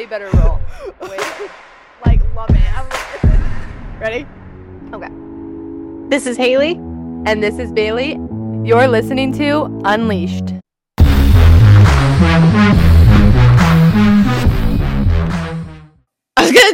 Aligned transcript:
way 0.00 0.06
better 0.06 0.30
role. 0.38 0.58
Way 1.02 1.18
better. 1.18 1.50
like 2.06 2.20
love 2.34 2.48
it. 2.50 2.78
I'm 2.78 2.88
like, 2.88 4.00
ready? 4.00 4.26
Okay. 4.94 5.08
This 6.08 6.26
is 6.26 6.38
Haley. 6.38 6.72
And 7.26 7.42
this 7.42 7.58
is 7.58 7.70
Bailey. 7.70 8.12
You're 8.66 8.88
listening 8.88 9.30
to 9.34 9.64
Unleashed. 9.84 10.59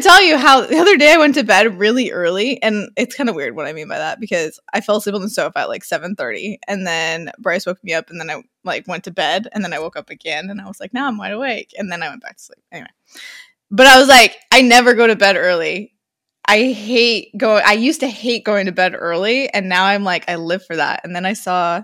Tell 0.06 0.22
you 0.22 0.36
how 0.36 0.60
the 0.66 0.78
other 0.78 0.96
day 0.96 1.12
I 1.12 1.18
went 1.18 1.34
to 1.34 1.44
bed 1.44 1.78
really 1.78 2.12
early, 2.12 2.62
and 2.62 2.90
it's 2.96 3.16
kind 3.16 3.28
of 3.28 3.34
weird 3.34 3.56
what 3.56 3.66
I 3.66 3.72
mean 3.72 3.88
by 3.88 3.98
that 3.98 4.20
because 4.20 4.60
I 4.72 4.80
fell 4.80 4.96
asleep 4.96 5.14
on 5.14 5.22
the 5.22 5.28
sofa 5.28 5.60
at 5.60 5.68
like 5.68 5.84
seven 5.84 6.14
thirty, 6.14 6.58
and 6.68 6.86
then 6.86 7.30
Bryce 7.38 7.66
woke 7.66 7.82
me 7.82 7.92
up, 7.94 8.10
and 8.10 8.20
then 8.20 8.30
I 8.30 8.42
like 8.64 8.86
went 8.86 9.04
to 9.04 9.10
bed, 9.10 9.48
and 9.52 9.64
then 9.64 9.72
I 9.72 9.78
woke 9.78 9.96
up 9.96 10.10
again, 10.10 10.50
and 10.50 10.60
I 10.60 10.66
was 10.66 10.80
like, 10.80 10.94
now 10.94 11.08
I'm 11.08 11.18
wide 11.18 11.32
awake, 11.32 11.72
and 11.76 11.90
then 11.90 12.02
I 12.02 12.08
went 12.08 12.22
back 12.22 12.36
to 12.36 12.42
sleep. 12.42 12.64
Anyway, 12.70 12.90
but 13.70 13.86
I 13.86 13.98
was 13.98 14.08
like, 14.08 14.36
I 14.52 14.62
never 14.62 14.94
go 14.94 15.06
to 15.06 15.16
bed 15.16 15.36
early. 15.36 15.92
I 16.48 16.72
hate 16.72 17.36
going. 17.36 17.64
I 17.66 17.72
used 17.72 18.00
to 18.00 18.08
hate 18.08 18.44
going 18.44 18.66
to 18.66 18.72
bed 18.72 18.94
early, 18.96 19.48
and 19.48 19.68
now 19.68 19.84
I'm 19.84 20.04
like, 20.04 20.28
I 20.28 20.36
live 20.36 20.64
for 20.64 20.76
that. 20.76 21.00
And 21.04 21.14
then 21.14 21.26
I 21.26 21.32
saw 21.32 21.82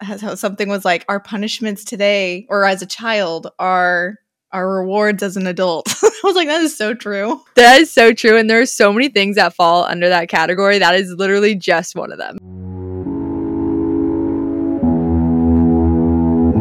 how 0.00 0.34
something 0.34 0.68
was 0.68 0.84
like, 0.84 1.04
our 1.08 1.20
punishments 1.20 1.84
today, 1.84 2.46
or 2.48 2.64
as 2.64 2.82
a 2.82 2.86
child, 2.86 3.48
are 3.58 4.16
our 4.54 4.76
rewards 4.76 5.22
as 5.22 5.36
an 5.36 5.46
adult. 5.46 5.92
I 6.02 6.20
was 6.22 6.36
like, 6.36 6.48
that 6.48 6.62
is 6.62 6.76
so 6.76 6.94
true. 6.94 7.42
That 7.56 7.80
is 7.80 7.92
so 7.92 8.12
true. 8.12 8.38
And 8.38 8.48
there 8.48 8.60
are 8.60 8.66
so 8.66 8.92
many 8.92 9.08
things 9.08 9.36
that 9.36 9.52
fall 9.52 9.84
under 9.84 10.08
that 10.08 10.28
category. 10.28 10.78
That 10.78 10.94
is 10.94 11.12
literally 11.12 11.56
just 11.56 11.96
one 11.96 12.12
of 12.12 12.18
them. 12.18 12.38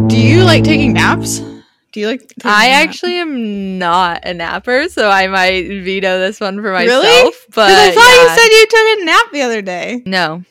Do 0.07 0.19
you 0.19 0.43
like 0.43 0.63
taking 0.63 0.93
naps? 0.93 1.39
Do 1.91 1.99
you 1.99 2.07
like? 2.07 2.33
I 2.43 2.69
actually 2.69 3.15
am 3.17 3.77
not 3.77 4.25
a 4.25 4.33
napper, 4.33 4.89
so 4.89 5.09
I 5.09 5.27
might 5.27 5.67
veto 5.67 6.19
this 6.19 6.39
one 6.39 6.55
for 6.55 6.71
myself. 6.73 7.03
Really? 7.03 7.33
But 7.53 7.71
I 7.71 7.91
thought 7.91 8.15
yeah. 8.15 8.23
you 8.23 8.29
said 8.29 8.47
you 8.47 8.67
took 8.67 9.01
a 9.01 9.05
nap 9.05 9.31
the 9.31 9.41
other 9.43 9.61
day. 9.61 10.01
no. 10.05 10.43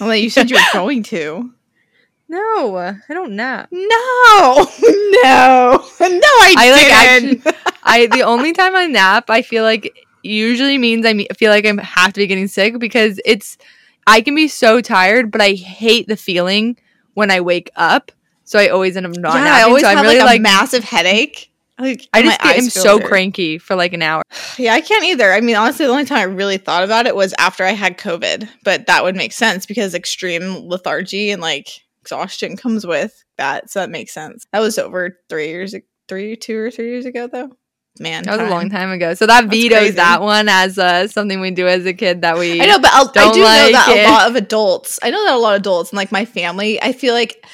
Well, 0.00 0.16
you 0.16 0.30
said 0.30 0.48
you 0.50 0.56
were 0.56 0.62
going 0.72 1.02
to. 1.04 1.52
No, 2.30 2.76
I 2.76 3.12
don't 3.12 3.32
nap. 3.32 3.70
No, 3.72 3.80
no, 3.82 4.68
no! 5.20 6.28
I, 6.38 6.54
I, 6.56 6.70
like, 6.70 7.22
didn't. 7.42 7.56
I 7.82 8.06
the 8.06 8.22
only 8.22 8.52
time 8.52 8.76
I 8.76 8.86
nap, 8.86 9.28
I 9.30 9.42
feel 9.42 9.64
like 9.64 10.06
usually 10.22 10.78
means 10.78 11.04
I 11.04 11.24
feel 11.36 11.50
like 11.50 11.66
I 11.66 11.82
have 11.82 12.12
to 12.12 12.20
be 12.20 12.28
getting 12.28 12.46
sick 12.46 12.78
because 12.78 13.20
it's 13.24 13.58
I 14.06 14.20
can 14.20 14.36
be 14.36 14.46
so 14.46 14.80
tired, 14.80 15.32
but 15.32 15.40
I 15.40 15.54
hate 15.54 16.06
the 16.06 16.16
feeling 16.16 16.76
when 17.14 17.32
I 17.32 17.40
wake 17.40 17.68
up. 17.74 18.12
So 18.44 18.60
I 18.60 18.68
always 18.68 18.96
end 18.96 19.06
up 19.06 19.16
not 19.16 19.34
yeah, 19.34 19.40
napping. 19.42 19.52
I 19.52 19.62
always 19.62 19.82
so 19.82 19.88
I'm 19.88 19.96
have 19.96 20.06
really 20.06 20.18
like 20.18 20.22
a 20.22 20.26
like 20.26 20.40
massive 20.40 20.84
headache. 20.84 21.50
Like 21.80 22.06
I 22.12 22.22
just 22.22 22.40
get, 22.40 22.58
am 22.58 22.70
so 22.70 23.00
cranky 23.00 23.58
for 23.58 23.74
like 23.74 23.92
an 23.92 24.02
hour. 24.02 24.22
Yeah, 24.56 24.74
I 24.74 24.82
can't 24.82 25.04
either. 25.04 25.32
I 25.32 25.40
mean, 25.40 25.56
honestly, 25.56 25.86
the 25.86 25.92
only 25.92 26.04
time 26.04 26.18
I 26.18 26.22
really 26.24 26.58
thought 26.58 26.84
about 26.84 27.06
it 27.06 27.16
was 27.16 27.34
after 27.38 27.64
I 27.64 27.70
had 27.70 27.96
COVID, 27.96 28.48
but 28.62 28.86
that 28.86 29.02
would 29.02 29.16
make 29.16 29.32
sense 29.32 29.64
because 29.64 29.94
extreme 29.94 30.68
lethargy 30.68 31.30
and 31.30 31.40
like 31.40 31.82
exhaustion 32.02 32.56
comes 32.56 32.86
with 32.86 33.24
that. 33.38 33.70
So 33.70 33.80
that 33.80 33.90
makes 33.90 34.12
sense. 34.12 34.44
That 34.52 34.60
was 34.60 34.78
over 34.78 35.18
three 35.28 35.48
years, 35.48 35.74
three, 36.08 36.36
two 36.36 36.58
or 36.58 36.70
three 36.70 36.90
years 36.90 37.06
ago, 37.06 37.26
though. 37.26 37.50
Man, 37.98 38.22
That 38.22 38.38
was 38.38 38.48
a 38.48 38.50
long 38.50 38.70
time 38.70 38.90
ago. 38.92 39.14
So 39.14 39.26
that 39.26 39.42
That's 39.42 39.50
vetoes 39.54 39.78
crazy. 39.78 39.96
that 39.96 40.22
one 40.22 40.48
as 40.48 40.78
uh, 40.78 41.08
something 41.08 41.40
we 41.40 41.50
do 41.50 41.66
as 41.66 41.84
a 41.86 41.92
kid 41.92 42.22
that 42.22 42.38
we 42.38 42.60
I 42.60 42.66
know, 42.66 42.78
but 42.78 42.90
I'll, 42.92 43.10
I 43.14 43.32
do 43.32 43.40
know 43.40 43.44
like 43.44 43.72
that 43.72 43.88
it. 43.96 44.06
a 44.06 44.10
lot 44.10 44.28
of 44.30 44.36
adults. 44.42 44.98
I 45.02 45.10
know 45.10 45.22
that 45.24 45.34
a 45.34 45.38
lot 45.38 45.54
of 45.54 45.60
adults 45.60 45.90
and 45.90 45.96
like 45.96 46.12
my 46.12 46.24
family. 46.24 46.80
I 46.80 46.92
feel 46.92 47.14
like 47.14 47.44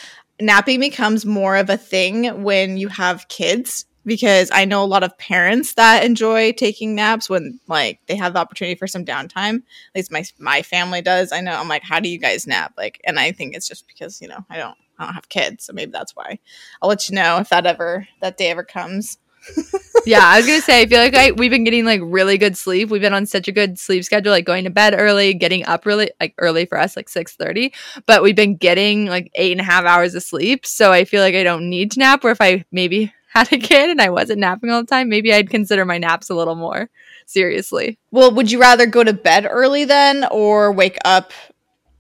napping 0.41 0.79
becomes 0.79 1.25
more 1.25 1.57
of 1.57 1.71
a 1.71 1.79
thing 1.79 2.43
when 2.45 2.77
you 2.77 2.89
have 2.89 3.27
kids 3.29 3.87
because 4.07 4.51
I 4.53 4.65
know 4.65 4.83
a 4.83 4.87
lot 4.87 5.03
of 5.03 5.19
parents 5.19 5.75
that 5.75 6.05
enjoy 6.05 6.53
taking 6.53 6.95
naps 6.95 7.29
when 7.29 7.61
like 7.67 7.99
they 8.07 8.17
have 8.17 8.33
the 8.33 8.39
opportunity 8.39 8.77
for 8.77 8.87
some 8.87 9.05
downtime. 9.05 9.57
At 9.57 9.97
least 9.97 10.13
my 10.13 10.25
my 10.39 10.63
family 10.63 11.03
does. 11.03 11.33
I 11.33 11.41
know. 11.41 11.53
I'm 11.53 11.69
like, 11.69 11.83
how 11.83 12.01
do 12.01 12.09
you 12.09 12.19
guys 12.19 12.47
nap? 12.47 12.73
Like, 12.79 13.01
and 13.05 13.19
I 13.19 13.33
think 13.33 13.55
it's 13.55 13.69
just 13.69 13.87
because 13.87 14.23
you 14.23 14.29
know 14.29 14.45
I 14.49 14.57
don't 14.57 14.79
I 14.99 15.05
don't 15.05 15.15
have 15.15 15.29
kids, 15.29 15.65
so 15.65 15.73
maybe 15.73 15.91
that's 15.91 16.15
why. 16.15 16.39
I'll 16.81 16.89
let 16.89 17.09
you 17.09 17.17
know 17.17 17.39
if 17.39 17.51
that 17.51 17.67
ever 17.67 18.07
that 18.21 18.39
day 18.39 18.51
ever 18.51 18.65
comes. 18.65 19.19
yeah, 20.07 20.23
I 20.23 20.39
was 20.39 20.47
gonna 20.47 20.61
say, 20.61 20.83
I 20.83 20.87
feel 20.87 21.01
like 21.01 21.15
I 21.15 21.33
we've 21.33 21.51
been 21.51 21.65
getting 21.65 21.85
like 21.85 22.01
really 22.03 22.39
good 22.39 22.57
sleep. 22.57 22.91
We've 22.91 23.01
been 23.01 23.15
on 23.15 23.27
such 23.27 23.49
a 23.49 23.53
good 23.53 23.79
sleep 23.79 24.05
schedule, 24.05 24.33
like 24.33 24.45
going 24.45 24.65
to 24.65 24.71
bed 24.71 24.95
early, 24.97 25.35
getting 25.35 25.65
up 25.67 25.87
really 25.87 26.11
like 26.21 26.35
early 26.39 26.67
for 26.67 26.79
us, 26.79 26.97
like 26.97 27.09
six 27.09 27.35
thirty. 27.35 27.73
But 28.07 28.23
we've 28.23 28.37
been 28.37 28.57
getting 28.57 29.07
like 29.07 29.31
eight 29.35 29.53
and 29.53 29.61
a 29.61 29.65
half 29.65 29.85
hours 29.85 30.15
of 30.15 30.23
sleep. 30.23 30.67
So 30.67 30.93
I 30.93 31.05
feel 31.05 31.23
like 31.23 31.35
I 31.35 31.45
don't 31.45 31.69
need 31.69 31.93
to 31.93 31.99
nap. 31.99 32.25
Or 32.25 32.31
if 32.31 32.41
I 32.41 32.65
maybe 32.73 33.13
had 33.37 33.53
a 33.53 33.59
kid 33.59 33.91
and 33.91 34.01
I 34.01 34.11
wasn't 34.11 34.41
napping 34.41 34.71
all 34.71 34.83
the 34.83 34.87
time, 34.87 35.09
maybe 35.09 35.33
I'd 35.33 35.51
consider 35.51 35.85
my 35.85 35.99
naps 35.99 36.31
a 36.31 36.35
little 36.35 36.55
more 36.55 36.89
seriously. 37.27 37.99
Well, 38.11 38.33
would 38.33 38.51
you 38.51 38.61
rather 38.61 38.87
go 38.87 39.05
to 39.05 39.13
bed 39.13 39.47
early 39.49 39.85
then 39.85 40.27
or 40.31 40.73
wake 40.73 40.99
up 41.05 41.33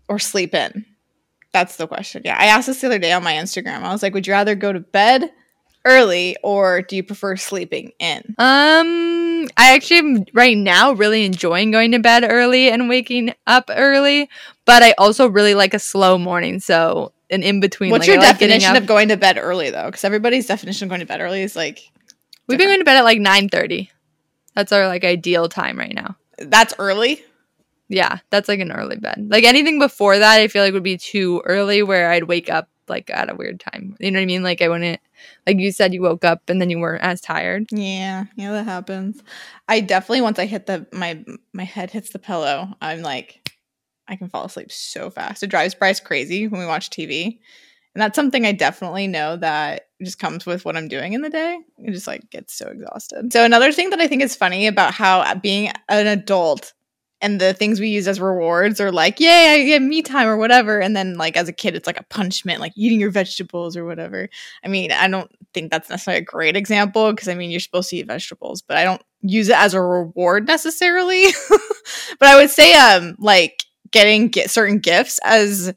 or 0.09 0.19
sleep 0.19 0.55
in? 0.55 0.87
That's 1.53 1.77
the 1.77 1.87
question. 1.87 2.23
Yeah. 2.25 2.37
I 2.39 2.47
asked 2.47 2.67
this 2.67 2.81
the 2.81 2.87
other 2.87 2.99
day 2.99 3.13
on 3.13 3.23
my 3.23 3.35
Instagram. 3.35 3.83
I 3.83 3.93
was 3.93 4.03
like, 4.03 4.15
would 4.15 4.27
you 4.27 4.33
rather 4.33 4.55
go 4.55 4.73
to 4.73 4.81
bed 4.81 5.31
early 5.85 6.37
or 6.43 6.83
do 6.83 6.97
you 6.97 7.03
prefer 7.03 7.37
sleeping 7.37 7.93
in? 7.99 8.35
Um, 8.39 9.49
I 9.57 9.75
actually 9.75 9.99
am 9.99 10.25
right 10.35 10.57
now 10.57 10.93
really 10.93 11.25
enjoying 11.25 11.71
going 11.71 11.93
to 11.93 11.99
bed 11.99 12.27
early 12.29 12.69
and 12.71 12.89
waking 12.89 13.35
up 13.47 13.71
early, 13.71 14.29
but 14.65 14.83
I 14.83 14.95
also 14.99 15.29
really 15.29 15.55
like 15.55 15.75
a 15.75 15.79
slow 15.79 16.19
morning. 16.19 16.61
So 16.61 17.13
an 17.31 17.43
in 17.43 17.61
between. 17.61 17.91
What's 17.91 18.03
like, 18.03 18.09
your 18.09 18.19
like 18.19 18.39
definition 18.39 18.77
of 18.77 18.87
going 18.87 19.09
to 19.09 19.17
bed 19.17 19.39
early 19.41 19.71
though? 19.71 19.87
Because 19.87 20.05
everybody's 20.05 20.47
definition 20.47 20.87
of 20.87 20.89
going 20.91 21.01
to 21.01 21.07
bed 21.07 21.21
early 21.21 21.43
is 21.43 21.57
like 21.57 21.91
We've 22.47 22.59
been 22.59 22.69
going 22.69 22.79
to 22.79 22.85
bed 22.85 22.97
at 22.97 23.05
like 23.05 23.21
nine 23.21 23.49
thirty. 23.49 23.91
That's 24.55 24.73
our 24.73 24.87
like 24.87 25.05
ideal 25.05 25.49
time 25.49 25.79
right 25.79 25.95
now. 25.95 26.17
that's 26.39 26.75
early. 26.79 27.25
Yeah, 27.89 28.19
that's 28.31 28.49
like 28.49 28.61
an 28.61 28.73
early 28.73 28.97
bed. 28.97 29.29
Like 29.31 29.45
anything 29.45 29.79
before 29.79 30.19
that, 30.19 30.41
I 30.41 30.49
feel 30.49 30.63
like 30.63 30.73
would 30.73 30.83
be 30.83 30.97
too 30.97 31.43
early 31.45 31.83
where 31.83 32.11
I'd 32.11 32.25
wake 32.25 32.51
up 32.51 32.69
like 32.89 33.11
at 33.11 33.31
a 33.31 33.35
weird 33.35 33.61
time. 33.61 33.97
You 34.01 34.11
know 34.11 34.19
what 34.19 34.23
I 34.23 34.27
mean? 34.27 34.43
Like 34.43 34.63
I 34.63 34.69
wouldn't 34.69 35.01
like 35.47 35.59
you 35.59 35.73
said 35.73 35.95
you 35.95 36.03
woke 36.03 36.25
up 36.25 36.49
and 36.49 36.61
then 36.61 36.71
you 36.71 36.79
weren't 36.79 37.03
as 37.03 37.21
tired. 37.21 37.67
Yeah, 37.71 38.25
yeah, 38.37 38.53
that 38.53 38.65
happens. 38.65 39.23
I 39.69 39.81
definitely 39.81 40.23
once 40.23 40.39
I 40.39 40.47
hit 40.47 40.67
the 40.67 40.87
my 40.93 41.25
my 41.53 41.65
head 41.65 41.91
hits 41.91 42.11
the 42.11 42.19
pillow, 42.19 42.75
I'm 42.81 43.03
like 43.03 43.46
I 44.09 44.17
can 44.17 44.29
fall 44.29 44.45
asleep 44.45 44.71
so 44.73 45.11
fast. 45.11 45.43
It 45.43 45.49
drives 45.49 45.75
Bryce 45.75 46.01
crazy 46.01 46.49
when 46.49 46.61
we 46.61 46.67
watch 46.67 46.91
TV. 46.91 47.39
And 47.95 48.03
that's 48.03 48.17
something 48.17 48.45
I 48.45 48.53
definitely 48.53 49.07
know 49.07 49.37
that 49.37 49.89
just 50.03 50.19
comes 50.19 50.45
with 50.45 50.65
what 50.65 50.77
I'm 50.77 50.89
doing 50.89 51.15
in 51.15 51.23
the 51.23 51.31
day. 51.31 51.59
It 51.79 51.93
just 51.93 52.07
like 52.07 52.31
gets 52.31 52.53
so 52.53 52.69
exhausted. 52.69 53.33
So 53.33 53.45
another 53.45 53.73
thing 53.73 53.91
that 53.91 54.01
I 54.01 54.07
think 54.07 54.23
is 54.23 54.37
funny 54.37 54.67
about 54.67 54.93
how 54.93 55.35
being 55.37 55.73
an 55.89 56.07
adult 56.07 56.75
and 57.23 57.41
the 57.41 57.55
things 57.55 57.81
we 57.81 57.89
use 57.89 58.07
as 58.07 58.21
rewards 58.21 58.81
are 58.81 58.93
like, 58.93 59.19
yay, 59.19 59.55
I 59.55 59.65
get 59.65 59.81
me 59.81 60.03
time 60.03 60.29
or 60.29 60.37
whatever. 60.37 60.79
And 60.79 60.95
then 60.95 61.17
like 61.17 61.37
as 61.37 61.49
a 61.49 61.53
kid, 61.53 61.75
it's 61.75 61.87
like 61.87 61.99
a 61.99 62.05
punishment, 62.05 62.61
like 62.61 62.73
eating 62.77 63.01
your 63.01 63.11
vegetables 63.11 63.77
or 63.77 63.87
whatever. 63.87 64.29
I 64.63 64.69
mean, 64.69 64.93
I 64.93 65.09
don't 65.09 65.31
think 65.55 65.71
that's 65.71 65.89
necessarily 65.89 66.21
a 66.21 66.25
great 66.25 66.57
example 66.57 67.13
because 67.13 67.29
I 67.29 67.35
mean, 67.35 67.51
you're 67.51 67.61
supposed 67.61 67.89
to 67.91 67.97
eat 67.97 68.07
vegetables, 68.07 68.61
but 68.61 68.77
I 68.77 68.85
don't 68.85 69.03
use 69.23 69.49
it 69.49 69.57
as 69.57 69.73
a 69.73 69.81
reward 69.81 70.47
necessarily. 70.47 71.25
but 72.21 72.29
I 72.29 72.37
would 72.37 72.51
say, 72.51 72.75
um, 72.75 73.17
like 73.19 73.65
getting 73.91 74.29
get 74.29 74.51
certain 74.51 74.79
gifts 74.79 75.19
as 75.25 75.73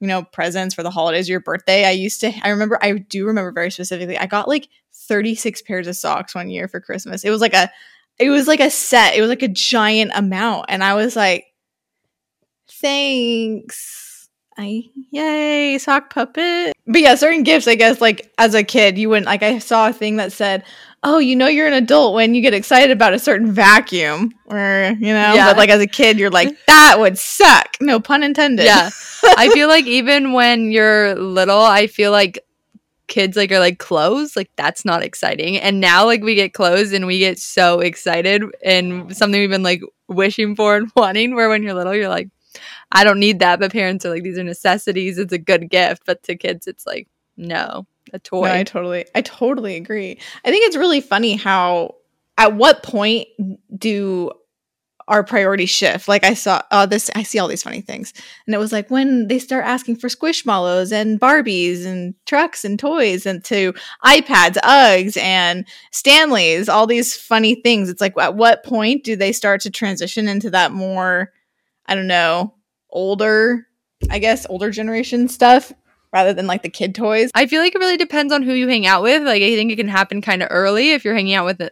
you 0.00 0.06
know 0.06 0.22
presents 0.22 0.74
for 0.74 0.82
the 0.82 0.90
holidays 0.90 1.28
or 1.28 1.32
your 1.32 1.40
birthday. 1.40 1.84
I 1.84 1.92
used 1.92 2.20
to. 2.20 2.32
I 2.42 2.50
remember. 2.50 2.78
I 2.82 2.92
do 2.92 3.26
remember 3.26 3.52
very 3.52 3.70
specifically. 3.70 4.18
I 4.18 4.26
got 4.26 4.48
like 4.48 4.68
36 4.92 5.62
pairs 5.62 5.86
of 5.86 5.96
socks 5.96 6.34
one 6.34 6.50
year 6.50 6.68
for 6.68 6.80
Christmas. 6.80 7.24
It 7.24 7.30
was 7.30 7.40
like 7.40 7.54
a, 7.54 7.70
it 8.18 8.30
was 8.30 8.46
like 8.46 8.60
a 8.60 8.70
set. 8.70 9.14
It 9.14 9.20
was 9.20 9.30
like 9.30 9.42
a 9.42 9.48
giant 9.48 10.12
amount, 10.14 10.66
and 10.68 10.84
I 10.84 10.94
was 10.94 11.16
like, 11.16 11.46
thanks. 12.68 14.03
I 14.56 14.84
yay 15.10 15.78
sock 15.78 16.12
puppet. 16.12 16.74
But 16.86 17.00
yeah, 17.00 17.14
certain 17.14 17.42
gifts. 17.42 17.66
I 17.66 17.74
guess 17.74 18.00
like 18.00 18.32
as 18.38 18.54
a 18.54 18.62
kid, 18.62 18.98
you 18.98 19.08
wouldn't 19.08 19.26
like. 19.26 19.42
I 19.42 19.58
saw 19.58 19.88
a 19.88 19.92
thing 19.92 20.16
that 20.16 20.32
said, 20.32 20.64
"Oh, 21.02 21.18
you 21.18 21.34
know, 21.34 21.46
you're 21.46 21.66
an 21.66 21.72
adult 21.72 22.14
when 22.14 22.34
you 22.34 22.42
get 22.42 22.54
excited 22.54 22.90
about 22.90 23.14
a 23.14 23.18
certain 23.18 23.50
vacuum," 23.50 24.32
or 24.46 24.94
you 24.98 25.12
know. 25.12 25.34
Yeah. 25.34 25.48
But 25.48 25.56
like 25.56 25.70
as 25.70 25.80
a 25.80 25.86
kid, 25.86 26.18
you're 26.18 26.30
like, 26.30 26.54
"That 26.66 26.96
would 26.98 27.18
suck." 27.18 27.76
No 27.80 28.00
pun 28.00 28.22
intended. 28.22 28.66
Yeah. 28.66 28.90
I 29.24 29.48
feel 29.50 29.68
like 29.68 29.86
even 29.86 30.32
when 30.32 30.70
you're 30.70 31.14
little, 31.14 31.60
I 31.60 31.86
feel 31.86 32.12
like 32.12 32.38
kids 33.06 33.36
like 33.36 33.52
are 33.52 33.58
like 33.58 33.78
clothes, 33.78 34.36
like 34.36 34.50
that's 34.56 34.84
not 34.84 35.02
exciting. 35.02 35.56
And 35.56 35.80
now 35.80 36.04
like 36.04 36.22
we 36.22 36.34
get 36.34 36.54
clothes 36.54 36.92
and 36.92 37.06
we 37.06 37.18
get 37.18 37.38
so 37.38 37.80
excited 37.80 38.42
and 38.64 39.14
something 39.16 39.40
we've 39.40 39.50
been 39.50 39.62
like 39.62 39.82
wishing 40.08 40.56
for 40.56 40.76
and 40.76 40.90
wanting 40.96 41.34
where 41.34 41.48
when 41.48 41.62
you're 41.62 41.74
little 41.74 41.94
you're 41.94 42.08
like 42.08 42.28
I 42.92 43.04
don't 43.04 43.20
need 43.20 43.40
that, 43.40 43.60
but 43.60 43.72
parents 43.72 44.04
are 44.04 44.10
like 44.10 44.22
these 44.22 44.38
are 44.38 44.44
necessities, 44.44 45.18
it's 45.18 45.32
a 45.32 45.38
good 45.38 45.70
gift, 45.70 46.02
but 46.06 46.22
to 46.24 46.36
kids 46.36 46.66
it's 46.66 46.86
like 46.86 47.08
no, 47.36 47.86
a 48.12 48.18
toy. 48.18 48.46
No, 48.46 48.52
I 48.52 48.62
totally, 48.64 49.06
I 49.14 49.22
totally 49.22 49.76
agree. 49.76 50.18
I 50.44 50.50
think 50.50 50.66
it's 50.66 50.76
really 50.76 51.00
funny 51.00 51.36
how, 51.36 51.96
at 52.36 52.54
what 52.54 52.82
point 52.82 53.28
do 53.76 54.30
our 55.06 55.22
priority 55.22 55.66
shift. 55.66 56.08
Like 56.08 56.24
I 56.24 56.34
saw 56.34 56.62
uh, 56.70 56.86
this, 56.86 57.10
I 57.14 57.22
see 57.24 57.38
all 57.38 57.48
these 57.48 57.62
funny 57.62 57.80
things, 57.80 58.12
and 58.46 58.54
it 58.54 58.58
was 58.58 58.72
like 58.72 58.90
when 58.90 59.28
they 59.28 59.38
start 59.38 59.64
asking 59.64 59.96
for 59.96 60.08
squishmallows 60.08 60.92
and 60.92 61.20
Barbies 61.20 61.84
and 61.84 62.14
trucks 62.26 62.64
and 62.64 62.78
toys 62.78 63.26
and 63.26 63.44
to 63.44 63.74
iPads, 64.04 64.56
Uggs 64.62 65.16
and 65.16 65.66
Stanleys, 65.92 66.68
all 66.68 66.86
these 66.86 67.14
funny 67.16 67.56
things. 67.56 67.90
It's 67.90 68.00
like 68.00 68.14
at 68.18 68.36
what 68.36 68.64
point 68.64 69.04
do 69.04 69.16
they 69.16 69.32
start 69.32 69.60
to 69.62 69.70
transition 69.70 70.26
into 70.28 70.50
that 70.50 70.72
more, 70.72 71.32
I 71.86 71.94
don't 71.94 72.06
know, 72.06 72.54
older, 72.94 73.66
I 74.08 74.18
guess, 74.18 74.46
older 74.48 74.70
generation 74.70 75.28
stuff 75.28 75.72
rather 76.12 76.32
than 76.32 76.46
like 76.46 76.62
the 76.62 76.70
kid 76.70 76.94
toys. 76.94 77.30
I 77.34 77.46
feel 77.46 77.60
like 77.60 77.74
it 77.74 77.78
really 77.78 77.96
depends 77.96 78.32
on 78.32 78.42
who 78.42 78.52
you 78.54 78.68
hang 78.68 78.86
out 78.86 79.02
with. 79.02 79.22
Like 79.22 79.42
I 79.42 79.54
think 79.56 79.70
it 79.72 79.76
can 79.76 79.88
happen 79.88 80.22
kind 80.22 80.42
of 80.42 80.48
early 80.50 80.92
if 80.92 81.04
you're 81.04 81.14
hanging 81.14 81.34
out 81.34 81.44
with 81.44 81.60
a, 81.60 81.70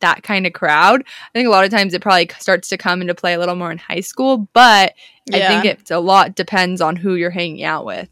that 0.00 0.22
kind 0.22 0.46
of 0.46 0.52
crowd. 0.52 1.02
I 1.02 1.38
think 1.38 1.46
a 1.46 1.50
lot 1.50 1.64
of 1.64 1.70
times 1.70 1.94
it 1.94 2.02
probably 2.02 2.30
starts 2.38 2.68
to 2.68 2.76
come 2.78 3.00
into 3.00 3.14
play 3.14 3.34
a 3.34 3.38
little 3.38 3.56
more 3.56 3.72
in 3.72 3.78
high 3.78 4.00
school, 4.00 4.48
but 4.52 4.94
I 5.32 5.38
think 5.40 5.64
it's 5.64 5.90
a 5.90 5.98
lot 5.98 6.34
depends 6.34 6.80
on 6.80 6.96
who 6.96 7.14
you're 7.14 7.30
hanging 7.30 7.64
out 7.64 7.84
with 7.84 8.08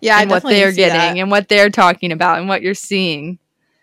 Yeah, 0.00 0.20
and 0.20 0.30
what 0.30 0.42
they're 0.42 0.72
see 0.72 0.82
that. 0.82 0.92
getting 0.92 1.20
and 1.20 1.30
what 1.30 1.48
they're 1.48 1.70
talking 1.70 2.12
about 2.12 2.38
and 2.38 2.48
what 2.48 2.62
you're 2.62 2.74
seeing. 2.74 3.38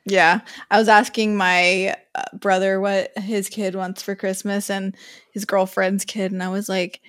Yeah. 0.06 0.40
I 0.72 0.80
was 0.80 0.88
asking 0.88 1.36
my 1.36 1.96
uh, 2.16 2.24
brother 2.34 2.80
what 2.80 3.12
his 3.18 3.50
kid 3.50 3.76
wants 3.76 4.02
for 4.02 4.16
Christmas 4.16 4.70
and 4.70 4.96
his 5.34 5.44
girlfriend's 5.44 6.06
kid. 6.06 6.32
And 6.32 6.42
I 6.42 6.48
was 6.48 6.70
like, 6.70 7.02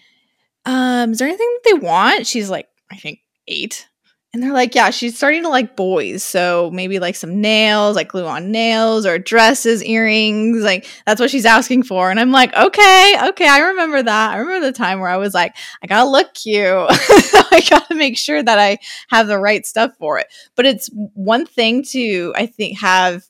um, 0.69 1.13
is 1.13 1.19
there 1.19 1.29
anything 1.29 1.49
that 1.65 1.71
they 1.71 1.79
want? 1.87 2.27
She's 2.27 2.51
like, 2.51 2.69
I 2.91 2.97
think 2.97 3.21
eight. 3.49 3.87
And 4.35 4.43
they're 4.43 4.53
like, 4.53 4.75
yeah, 4.75 4.91
she's 4.91 5.17
starting 5.17 5.43
to 5.45 5.49
like 5.49 5.75
boys. 5.75 6.23
So 6.23 6.71
maybe 6.71 6.99
like 6.99 7.17
some 7.17 7.41
nails, 7.41 7.97
like 7.97 8.09
glue 8.09 8.27
on 8.27 8.53
nails 8.53 9.07
or 9.07 9.19
dresses, 9.19 9.83
earrings. 9.83 10.63
Like 10.63 10.87
that's 11.07 11.19
what 11.19 11.31
she's 11.31 11.47
asking 11.47 11.85
for. 11.85 12.11
And 12.11 12.21
I'm 12.21 12.31
like, 12.31 12.55
okay, 12.55 13.17
okay, 13.29 13.49
I 13.49 13.61
remember 13.71 14.03
that. 14.03 14.35
I 14.35 14.37
remember 14.37 14.67
the 14.67 14.73
time 14.73 15.01
where 15.01 15.09
I 15.09 15.17
was 15.17 15.33
like, 15.33 15.57
I 15.83 15.87
gotta 15.87 16.11
look 16.11 16.35
cute. 16.35 16.63
I 16.69 17.65
gotta 17.71 17.95
make 17.95 18.19
sure 18.19 18.43
that 18.43 18.59
I 18.59 18.77
have 19.09 19.29
the 19.29 19.39
right 19.39 19.65
stuff 19.65 19.93
for 19.99 20.19
it. 20.19 20.27
But 20.57 20.67
it's 20.67 20.91
one 21.15 21.47
thing 21.47 21.83
to, 21.93 22.35
I 22.37 22.45
think, 22.45 22.79
have 22.81 23.25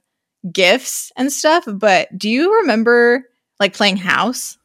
gifts 0.50 1.12
and 1.16 1.32
stuff. 1.32 1.62
But 1.72 2.08
do 2.18 2.28
you 2.28 2.58
remember 2.60 3.24
like 3.60 3.72
playing 3.72 3.98
house? 3.98 4.58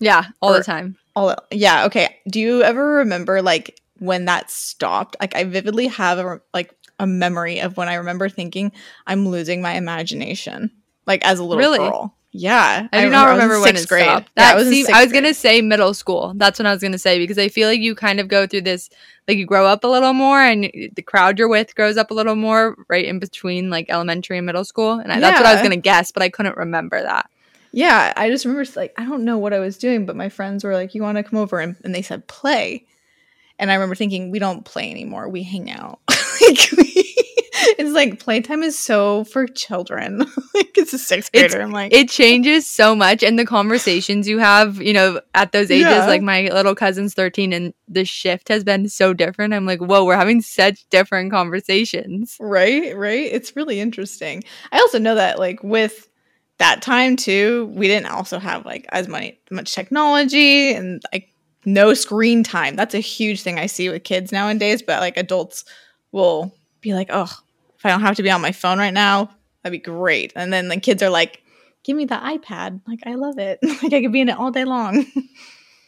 Yeah, 0.00 0.24
all 0.42 0.52
Or- 0.54 0.58
the 0.58 0.64
time. 0.64 0.96
All 1.16 1.34
yeah, 1.50 1.84
okay. 1.86 2.16
Do 2.28 2.40
you 2.40 2.62
ever 2.62 2.94
remember 2.96 3.42
like 3.42 3.80
when 3.98 4.26
that 4.26 4.50
stopped? 4.50 5.16
Like 5.20 5.34
I 5.34 5.44
vividly 5.44 5.88
have 5.88 6.18
a 6.18 6.40
like 6.54 6.74
a 6.98 7.06
memory 7.06 7.60
of 7.60 7.76
when 7.76 7.88
I 7.88 7.94
remember 7.94 8.28
thinking 8.28 8.72
I'm 9.06 9.28
losing 9.28 9.60
my 9.62 9.72
imagination, 9.74 10.70
like 11.06 11.24
as 11.26 11.38
a 11.38 11.44
little 11.44 11.58
Really? 11.58 11.78
girl. 11.78 12.14
Yeah, 12.32 12.86
I 12.92 13.00
do 13.06 13.10
not 13.10 13.24
was 13.26 13.30
in 13.32 13.38
remember 13.40 13.60
when 13.60 13.74
it 13.76 13.88
grade. 13.88 14.04
stopped. 14.04 14.30
That, 14.36 14.52
I 14.52 14.54
was 14.56 14.68
sixth 14.68 14.92
I 14.94 15.02
was 15.02 15.10
grade. 15.10 15.24
gonna 15.24 15.34
say 15.34 15.60
middle 15.62 15.92
school. 15.94 16.32
That's 16.36 16.60
what 16.60 16.66
I 16.66 16.72
was 16.72 16.80
gonna 16.80 16.96
say 16.98 17.18
because 17.18 17.38
I 17.38 17.48
feel 17.48 17.68
like 17.68 17.80
you 17.80 17.96
kind 17.96 18.20
of 18.20 18.28
go 18.28 18.46
through 18.46 18.60
this, 18.60 18.88
like 19.26 19.36
you 19.36 19.46
grow 19.46 19.66
up 19.66 19.82
a 19.82 19.88
little 19.88 20.12
more, 20.12 20.38
and 20.40 20.70
the 20.94 21.02
crowd 21.02 21.40
you're 21.40 21.48
with 21.48 21.74
grows 21.74 21.96
up 21.96 22.12
a 22.12 22.14
little 22.14 22.36
more, 22.36 22.76
right 22.88 23.04
in 23.04 23.18
between 23.18 23.68
like 23.68 23.90
elementary 23.90 24.36
and 24.36 24.46
middle 24.46 24.64
school. 24.64 24.92
And 25.00 25.12
I, 25.12 25.18
that's 25.18 25.40
what 25.40 25.46
I 25.46 25.54
was 25.54 25.62
gonna 25.62 25.76
guess, 25.76 26.12
but 26.12 26.22
I 26.22 26.28
couldn't 26.28 26.56
remember 26.56 27.02
that. 27.02 27.28
Yeah, 27.72 28.12
I 28.16 28.28
just 28.30 28.44
remember 28.44 28.68
like 28.76 28.92
I 28.96 29.04
don't 29.04 29.24
know 29.24 29.38
what 29.38 29.52
I 29.52 29.58
was 29.60 29.78
doing, 29.78 30.06
but 30.06 30.16
my 30.16 30.28
friends 30.28 30.64
were 30.64 30.74
like, 30.74 30.94
"You 30.94 31.02
want 31.02 31.16
to 31.18 31.22
come 31.22 31.38
over?" 31.38 31.60
And, 31.60 31.76
and 31.84 31.94
they 31.94 32.02
said 32.02 32.26
play, 32.26 32.86
and 33.58 33.70
I 33.70 33.74
remember 33.74 33.94
thinking, 33.94 34.30
"We 34.30 34.38
don't 34.38 34.64
play 34.64 34.90
anymore. 34.90 35.28
We 35.28 35.42
hang 35.42 35.70
out." 35.70 36.00
like 36.08 36.70
we, 36.76 37.14
it's 37.78 37.92
like 37.92 38.18
playtime 38.18 38.62
is 38.62 38.78
so 38.78 39.24
for 39.24 39.46
children. 39.46 40.18
like 40.54 40.76
it's 40.76 40.92
a 40.92 40.98
sixth 40.98 41.30
It's- 41.32 41.52
grader. 41.52 41.62
I'm 41.64 41.70
like, 41.72 41.92
It 41.92 42.08
changes 42.08 42.66
so 42.66 42.96
much, 42.96 43.22
and 43.22 43.38
the 43.38 43.44
conversations 43.46 44.26
you 44.26 44.38
have, 44.38 44.80
you 44.82 44.92
know, 44.92 45.20
at 45.34 45.52
those 45.52 45.70
ages. 45.70 45.86
Yeah. 45.90 46.06
Like 46.06 46.22
my 46.22 46.48
little 46.52 46.74
cousin's 46.74 47.14
thirteen, 47.14 47.52
and 47.52 47.72
the 47.86 48.04
shift 48.04 48.48
has 48.48 48.64
been 48.64 48.88
so 48.88 49.12
different. 49.14 49.54
I'm 49.54 49.66
like, 49.66 49.80
whoa, 49.80 50.04
we're 50.04 50.16
having 50.16 50.40
such 50.42 50.88
different 50.90 51.30
conversations. 51.30 52.36
right, 52.40 52.96
right. 52.96 53.28
It's 53.30 53.54
really 53.54 53.78
interesting. 53.78 54.42
I 54.72 54.78
also 54.78 54.98
know 54.98 55.14
that 55.14 55.38
like 55.38 55.62
with 55.62 56.08
that 56.60 56.82
time 56.82 57.16
too, 57.16 57.72
we 57.74 57.88
didn't 57.88 58.10
also 58.10 58.38
have 58.38 58.64
like 58.64 58.86
as 58.90 59.08
many 59.08 59.40
much 59.50 59.74
technology 59.74 60.72
and 60.74 61.02
like 61.12 61.30
no 61.64 61.94
screen 61.94 62.44
time. 62.44 62.76
That's 62.76 62.94
a 62.94 63.00
huge 63.00 63.42
thing 63.42 63.58
I 63.58 63.66
see 63.66 63.88
with 63.88 64.04
kids 64.04 64.30
nowadays. 64.30 64.82
But 64.82 65.00
like 65.00 65.16
adults 65.16 65.64
will 66.12 66.54
be 66.82 66.94
like, 66.94 67.08
oh, 67.10 67.32
if 67.78 67.86
I 67.86 67.88
don't 67.88 68.02
have 68.02 68.16
to 68.16 68.22
be 68.22 68.30
on 68.30 68.42
my 68.42 68.52
phone 68.52 68.78
right 68.78 68.92
now, 68.92 69.30
that'd 69.62 69.72
be 69.72 69.82
great. 69.82 70.34
And 70.36 70.52
then 70.52 70.68
the 70.68 70.78
kids 70.78 71.02
are 71.02 71.10
like, 71.10 71.42
give 71.82 71.96
me 71.96 72.04
the 72.04 72.16
iPad. 72.16 72.82
Like 72.86 73.00
I 73.06 73.14
love 73.14 73.38
it. 73.38 73.58
like 73.82 73.92
I 73.94 74.02
could 74.02 74.12
be 74.12 74.20
in 74.20 74.28
it 74.28 74.38
all 74.38 74.50
day 74.50 74.64
long. 74.64 75.06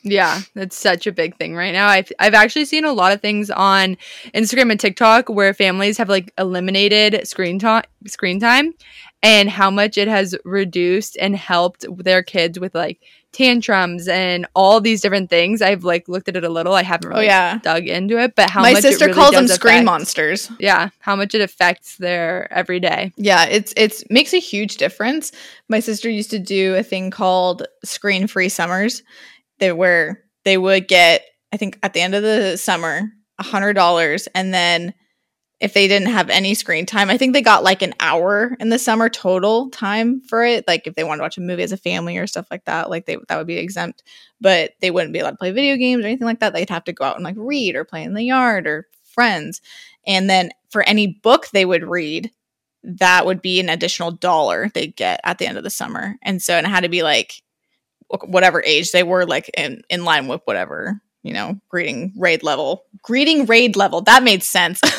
Yeah, 0.05 0.41
that's 0.55 0.77
such 0.77 1.07
a 1.07 1.13
big 1.13 1.37
thing 1.37 1.55
right 1.55 1.73
now. 1.73 1.87
I've 1.87 2.11
I've 2.19 2.35
actually 2.35 2.65
seen 2.65 2.85
a 2.85 2.93
lot 2.93 3.13
of 3.13 3.21
things 3.21 3.51
on 3.51 3.97
Instagram 4.35 4.73
and 4.73 4.81
TikTok 4.81 5.29
where 5.29 5.55
families 5.55 5.97
have 5.97 6.09
like 6.09 6.33
eliminated 6.37 7.27
screen 7.29 7.61
time 7.61 7.85
screen 8.07 8.41
time 8.41 8.75
and 9.23 9.49
how 9.49 9.71
much 9.71 9.97
it 9.97 10.09
has 10.09 10.35
reduced 10.45 11.17
and 11.21 11.37
helped 11.37 11.85
their 12.03 12.23
kids 12.23 12.59
with 12.59 12.75
like 12.75 13.01
tantrums 13.31 14.09
and 14.09 14.47
all 14.55 14.81
these 14.81 15.01
different 15.01 15.31
things. 15.31 15.63
I've 15.63 15.85
like 15.85 16.09
looked 16.09 16.29
at 16.29 16.37
it 16.37 16.45
a 16.45 16.49
little. 16.49 16.75
I 16.75 16.83
haven't 16.83 17.09
oh 17.09 17.15
really 17.15 17.27
yeah. 17.27 17.59
dug 17.59 17.87
into 17.87 18.19
it, 18.19 18.35
but 18.35 18.51
how 18.51 18.63
my 18.63 18.73
much 18.73 18.81
it 18.81 18.83
sister 18.91 19.07
really 19.07 19.19
calls 19.19 19.33
them 19.33 19.47
does 19.47 19.55
screen 19.55 19.75
affect- 19.75 19.87
monsters. 19.87 20.51
Yeah, 20.59 20.91
how 20.99 21.17
much 21.17 21.35
it 21.35 21.41
affects 21.41 21.97
their 21.97 22.53
everyday. 22.53 23.13
Yeah, 23.17 23.45
it's 23.47 23.73
it's 23.77 24.05
makes 24.11 24.35
a 24.35 24.41
huge 24.41 24.77
difference. 24.77 25.33
My 25.69 25.81
sister 25.81 26.11
used 26.11 26.31
to 26.31 26.39
do 26.39 26.75
a 26.75 26.83
thing 26.83 27.11
called 27.11 27.67
screen 27.85 28.27
free 28.27 28.49
summers. 28.49 29.03
They 29.59 29.73
where 29.73 30.25
they 30.45 30.59
would 30.59 30.89
get, 30.89 31.25
I 31.53 31.57
think 31.57 31.79
at 31.83 31.93
the 31.93 32.01
end 32.01 32.15
of 32.15 32.23
the 32.23 32.57
summer, 32.57 33.03
a 33.39 33.45
hundred 33.45 33.75
dollars, 33.75 34.27
and 34.35 34.53
then 34.53 34.95
if 35.63 35.75
they 35.75 35.87
didn't 35.87 36.09
have 36.09 36.29
any 36.29 36.55
screen 36.55 36.87
time, 36.87 37.09
I 37.09 37.17
think 37.17 37.33
they 37.33 37.41
got 37.41 37.63
like 37.63 37.83
an 37.83 37.95
hour 38.01 38.57
in 38.59 38.69
the 38.69 38.81
summer 38.81 39.09
total 39.09 39.71
time 39.71 40.21
for 40.21 40.45
it. 40.45 40.67
Like 40.67 40.89
if 40.89 40.97
they 40.97 41.05
wanted 41.05 41.19
to 41.19 41.23
watch 41.23 41.39
a 41.39 41.41
movie 41.41 41.63
as 41.63 41.71
a 41.71 41.77
family 41.77 42.19
or 42.19 42.27
stuff 42.27 42.49
like 42.51 42.65
that, 42.65 42.91
like 42.91 43.07
they 43.07 43.17
that 43.29 43.39
would 43.39 43.47
be 43.47 43.59
exempt. 43.59 44.03
But 44.41 44.73
they 44.81 44.91
wouldn't 44.91 45.13
be 45.13 45.21
allowed 45.21 45.31
to 45.31 45.37
play 45.37 45.53
video 45.53 45.77
games 45.77 46.05
or 46.05 46.09
anything 46.09 46.27
like 46.27 46.41
that. 46.41 46.53
They'd 46.53 46.69
have 46.69 46.83
to 46.85 46.93
go 46.93 47.05
out 47.05 47.15
and 47.15 47.23
like 47.23 47.37
read 47.39 47.77
or 47.77 47.85
play 47.85 48.03
in 48.03 48.15
the 48.15 48.25
yard 48.25 48.67
or 48.67 48.89
friends. 49.05 49.61
And 50.05 50.29
then 50.29 50.51
for 50.69 50.83
any 50.83 51.07
book 51.23 51.49
they 51.51 51.65
would 51.65 51.85
read, 51.85 52.33
that 52.83 53.25
would 53.25 53.41
be 53.41 53.61
an 53.61 53.69
additional 53.69 54.11
dollar 54.11 54.69
they'd 54.75 54.97
get 54.97 55.21
at 55.23 55.39
the 55.39 55.47
end 55.47 55.59
of 55.59 55.65
the 55.65 55.71
summer. 55.71 56.17
And 56.23 56.43
so 56.43 56.55
and 56.55 56.67
it 56.67 56.71
had 56.71 56.83
to 56.83 56.89
be 56.89 57.05
like 57.05 57.41
whatever 58.25 58.65
age 58.67 58.91
they 58.91 59.05
were 59.05 59.27
like 59.27 59.49
in, 59.57 59.83
in 59.89 60.05
line 60.05 60.27
with 60.27 60.41
whatever, 60.45 61.01
you 61.23 61.33
know, 61.33 61.61
grading 61.69 62.15
raid 62.17 62.43
level. 62.43 62.83
greeting 63.03 63.47
raid 63.47 63.77
level. 63.77 64.01
That 64.01 64.25
made 64.25 64.43
sense. 64.43 64.81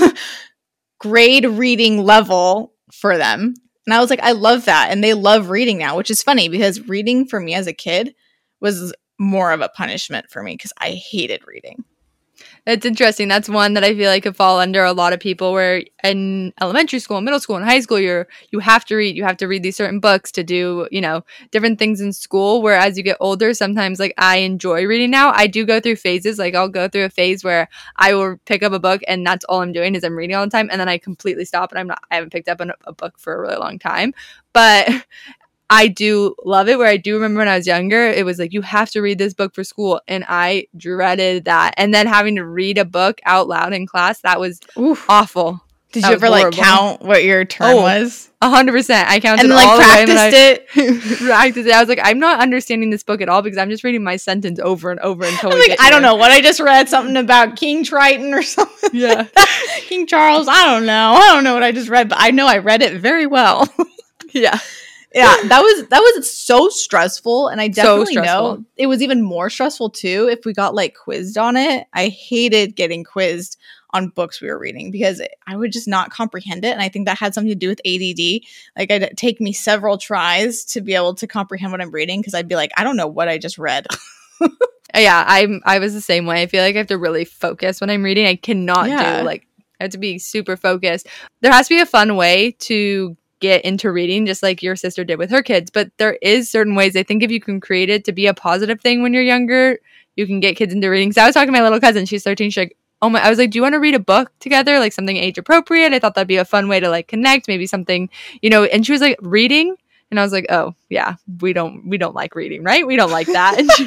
Grade 1.03 1.45
reading 1.45 2.01
level 2.01 2.73
for 2.93 3.17
them. 3.17 3.53
And 3.85 3.93
I 3.93 3.99
was 3.99 4.09
like, 4.09 4.21
I 4.21 4.31
love 4.31 4.63
that. 4.65 4.87
And 4.89 5.03
they 5.03 5.13
love 5.13 5.49
reading 5.49 5.77
now, 5.77 5.97
which 5.97 6.09
is 6.09 6.23
funny 6.23 6.47
because 6.47 6.87
reading 6.87 7.25
for 7.25 7.41
me 7.41 7.53
as 7.53 7.67
a 7.67 7.73
kid 7.73 8.15
was 8.61 8.93
more 9.19 9.51
of 9.51 9.59
a 9.59 9.67
punishment 9.67 10.27
for 10.29 10.41
me 10.41 10.53
because 10.53 10.71
I 10.77 10.91
hated 10.91 11.45
reading. 11.45 11.83
It's 12.65 12.85
interesting. 12.85 13.27
That's 13.27 13.49
one 13.49 13.73
that 13.73 13.83
I 13.83 13.93
feel 13.93 14.09
like 14.09 14.23
could 14.23 14.37
fall 14.37 14.57
under 14.57 14.85
a 14.85 14.93
lot 14.93 15.11
of 15.11 15.19
people 15.19 15.51
where 15.51 15.83
in 16.01 16.53
elementary 16.61 16.99
school, 16.99 17.19
middle 17.19 17.41
school, 17.41 17.57
and 17.57 17.65
high 17.65 17.81
school, 17.81 17.99
you're 17.99 18.25
you 18.51 18.59
have 18.59 18.85
to 18.85 18.95
read. 18.95 19.17
You 19.17 19.25
have 19.25 19.35
to 19.37 19.47
read 19.49 19.63
these 19.63 19.75
certain 19.75 19.99
books 19.99 20.31
to 20.31 20.45
do, 20.45 20.87
you 20.89 21.01
know, 21.01 21.25
different 21.51 21.77
things 21.77 21.99
in 21.99 22.13
school. 22.13 22.61
Whereas 22.61 22.97
you 22.97 23.03
get 23.03 23.17
older, 23.19 23.53
sometimes 23.53 23.99
like 23.99 24.13
I 24.17 24.37
enjoy 24.37 24.85
reading 24.85 25.11
now. 25.11 25.33
I 25.33 25.45
do 25.47 25.65
go 25.65 25.81
through 25.81 25.97
phases. 25.97 26.39
Like 26.39 26.55
I'll 26.55 26.69
go 26.69 26.87
through 26.87 27.03
a 27.03 27.09
phase 27.09 27.43
where 27.43 27.67
I 27.97 28.13
will 28.13 28.37
pick 28.45 28.63
up 28.63 28.71
a 28.71 28.79
book 28.79 29.01
and 29.09 29.27
that's 29.27 29.43
all 29.45 29.61
I'm 29.61 29.73
doing 29.73 29.93
is 29.93 30.05
I'm 30.05 30.15
reading 30.15 30.37
all 30.37 30.45
the 30.45 30.51
time, 30.51 30.69
and 30.71 30.79
then 30.79 30.87
I 30.87 30.97
completely 30.97 31.43
stop 31.43 31.71
and 31.73 31.79
I'm 31.79 31.87
not. 31.87 32.01
I 32.11 32.15
haven't 32.15 32.31
picked 32.31 32.47
up 32.47 32.61
a 32.61 32.93
book 32.93 33.19
for 33.19 33.35
a 33.35 33.39
really 33.41 33.57
long 33.57 33.77
time, 33.77 34.13
but 34.53 34.87
I 35.73 35.87
do 35.87 36.35
love 36.45 36.69
it. 36.69 36.77
Where 36.77 36.87
I 36.87 36.97
do 36.97 37.15
remember 37.15 37.39
when 37.39 37.47
I 37.47 37.57
was 37.57 37.67
younger, 37.67 38.05
it 38.05 38.25
was 38.25 38.39
like 38.39 38.53
you 38.53 38.61
have 38.61 38.89
to 38.91 39.01
read 39.01 39.17
this 39.17 39.33
book 39.33 39.53
for 39.55 39.63
school, 39.63 40.01
and 40.07 40.23
I 40.27 40.67
dreaded 40.77 41.45
that. 41.45 41.73
And 41.77 41.93
then 41.93 42.07
having 42.07 42.35
to 42.35 42.45
read 42.45 42.77
a 42.77 42.85
book 42.85 43.19
out 43.25 43.47
loud 43.47 43.73
in 43.73 43.87
class, 43.87 44.21
that 44.21 44.39
was 44.39 44.59
Oof. 44.77 45.05
awful. 45.09 45.61
Did 45.91 46.03
That 46.03 46.09
you 46.09 46.13
ever 46.15 46.29
like 46.29 46.53
count 46.53 47.03
what 47.03 47.23
your 47.23 47.45
turn 47.45 47.67
Oh, 47.77 47.81
was? 47.83 48.31
A 48.41 48.49
hundred 48.49 48.71
percent. 48.71 49.07
I 49.07 49.19
counted 49.19 49.43
And 49.43 49.51
then 49.51 49.59
all 49.59 49.77
like 49.77 50.07
the 50.07 50.11
way, 50.11 50.15
practiced 50.17 50.35
I- 50.35 50.81
it? 50.81 51.19
practiced 51.27 51.67
it. 51.67 51.71
I 51.73 51.79
was 51.79 51.87
like, 51.87 51.99
I'm 52.01 52.17
not 52.17 52.39
understanding 52.41 52.89
this 52.89 53.03
book 53.03 53.21
at 53.21 53.29
all 53.29 53.43
because 53.43 53.59
I'm 53.59 53.69
just 53.69 53.83
reading 53.83 54.03
my 54.03 54.15
sentence 54.15 54.59
over 54.59 54.89
and 54.89 54.99
over 55.01 55.23
until 55.23 55.51
I'm 55.53 55.59
like, 55.59 55.79
I 55.79 55.91
don't 55.91 56.01
know 56.01 56.15
what 56.15 56.31
I 56.31 56.41
just 56.41 56.59
read. 56.59 56.89
Something 56.89 57.15
about 57.15 57.57
King 57.57 57.83
Triton 57.83 58.33
or 58.33 58.41
something. 58.55 58.89
Yeah. 58.91 59.27
King 59.81 60.07
Charles. 60.07 60.47
I 60.47 60.63
don't 60.65 60.87
know. 60.87 61.13
I 61.13 61.27
don't 61.31 61.43
know 61.43 61.53
what 61.53 61.61
I 61.61 61.71
just 61.71 61.89
read, 61.89 62.09
but 62.09 62.17
I 62.19 62.31
know 62.31 62.47
I 62.47 62.57
read 62.57 62.81
it 62.81 62.99
very 62.99 63.27
well. 63.27 63.67
Yeah. 64.35 64.57
Yeah, 65.13 65.35
that 65.47 65.61
was 65.61 65.87
that 65.87 65.99
was 65.99 66.29
so 66.29 66.69
stressful, 66.69 67.47
and 67.47 67.61
I 67.61 67.69
So 67.71 68.03
definitely 68.03 68.15
know 68.15 68.63
it 68.77 68.87
was 68.87 69.01
even 69.01 69.21
more 69.21 69.49
stressful 69.49 69.91
too 69.91 70.27
if 70.31 70.45
we 70.45 70.53
got 70.53 70.75
like 70.75 70.95
quizzed 70.95 71.37
on 71.37 71.55
it. 71.57 71.87
I 71.93 72.07
hated 72.07 72.75
getting 72.75 73.03
quizzed 73.03 73.57
on 73.91 74.09
books 74.09 74.41
we 74.41 74.47
were 74.47 74.57
reading 74.57 74.89
because 74.89 75.21
I 75.45 75.55
would 75.55 75.71
just 75.71 75.87
not 75.87 76.09
comprehend 76.09 76.65
it. 76.65 76.71
And 76.71 76.81
I 76.81 76.89
think 76.89 77.05
that 77.05 77.19
had 77.19 77.35
something 77.35 77.49
to 77.51 77.55
do 77.55 77.67
with 77.67 77.79
ADD. 77.85 78.41
Like 78.75 78.89
it'd 78.89 79.15
take 79.17 79.39
me 79.39 79.53
several 79.53 79.99
tries 79.99 80.65
to 80.65 80.81
be 80.81 80.95
able 80.95 81.13
to 81.13 81.27
comprehend 81.27 81.71
what 81.71 81.79
I'm 81.79 81.91
reading 81.91 82.19
because 82.19 82.33
I'd 82.33 82.47
be 82.47 82.55
like, 82.55 82.71
I 82.75 82.83
don't 82.83 82.97
know 82.97 83.05
what 83.07 83.27
I 83.27 83.37
just 83.37 83.57
read. 83.57 83.85
Uh, 84.95 84.99
yeah, 84.99 85.23
I'm 85.27 85.59
I 85.65 85.79
was 85.79 85.95
the 85.95 86.01
same 86.01 86.27
way. 86.27 86.43
I 86.43 86.45
feel 86.45 86.61
like 86.61 86.75
I 86.75 86.77
have 86.77 86.87
to 86.87 86.99
really 86.99 87.25
focus 87.25 87.81
when 87.81 87.89
I'm 87.89 88.03
reading. 88.03 88.27
I 88.27 88.35
cannot 88.35 88.87
Yeah. 88.89 89.21
do 89.21 89.25
like 89.25 89.47
I 89.79 89.85
have 89.85 89.91
to 89.93 89.97
be 89.97 90.19
super 90.19 90.55
focused. 90.55 91.07
There 91.41 91.51
has 91.51 91.67
to 91.67 91.73
be 91.73 91.79
a 91.81 91.85
fun 91.87 92.15
way 92.15 92.51
to 92.59 93.17
get 93.43 93.63
into 93.65 93.91
reading 93.91 94.25
just 94.25 94.41
like 94.41 94.63
your 94.63 94.75
sister 94.75 95.03
did 95.03 95.17
with 95.19 95.29
her 95.29 95.43
kids, 95.43 95.69
but 95.69 95.91
there 95.97 96.17
is 96.21 96.49
certain 96.49 96.75
ways 96.75 96.95
I 96.95 97.03
think 97.03 97.21
if 97.23 97.29
you 97.31 97.39
can 97.41 97.59
create 97.59 97.89
it 97.89 98.05
to 98.05 98.11
be 98.13 98.25
a 98.27 98.33
positive 98.33 98.79
thing 98.81 99.01
when 99.03 99.13
you're 99.13 99.21
younger, 99.35 99.79
you 100.15 100.25
can 100.25 100.39
get 100.39 100.55
kids 100.55 100.73
into 100.73 100.89
reading. 100.89 101.11
So 101.11 101.21
I 101.21 101.25
was 101.25 101.33
talking 101.35 101.47
to 101.53 101.59
my 101.59 101.61
little 101.63 101.79
cousin, 101.81 102.05
she's 102.05 102.23
13, 102.23 102.49
she's 102.49 102.57
like, 102.57 102.77
"Oh 103.01 103.09
my, 103.09 103.19
I 103.23 103.29
was 103.29 103.37
like, 103.39 103.51
"Do 103.51 103.57
you 103.57 103.61
want 103.63 103.73
to 103.73 103.79
read 103.79 103.95
a 103.95 103.99
book 104.13 104.31
together, 104.39 104.79
like 104.79 104.93
something 104.93 105.17
age 105.17 105.37
appropriate?" 105.37 105.91
I 105.93 105.99
thought 105.99 106.15
that'd 106.15 106.27
be 106.27 106.37
a 106.37 106.45
fun 106.45 106.67
way 106.69 106.79
to 106.79 106.89
like 106.89 107.07
connect, 107.09 107.47
maybe 107.49 107.65
something, 107.67 108.09
you 108.41 108.49
know, 108.49 108.63
and 108.63 108.85
she 108.85 108.91
was 108.93 109.01
like, 109.01 109.17
"Reading?" 109.21 109.75
And 110.11 110.19
I 110.19 110.23
was 110.23 110.31
like, 110.31 110.45
"Oh, 110.49 110.75
yeah, 110.89 111.15
we 111.41 111.53
don't 111.53 111.87
we 111.87 111.97
don't 111.97 112.13
like 112.13 112.35
reading, 112.35 112.63
right? 112.63 112.85
We 112.85 112.95
don't 112.95 113.11
like 113.11 113.27
that." 113.27 113.57
And 113.59 113.69
she, 113.73 113.83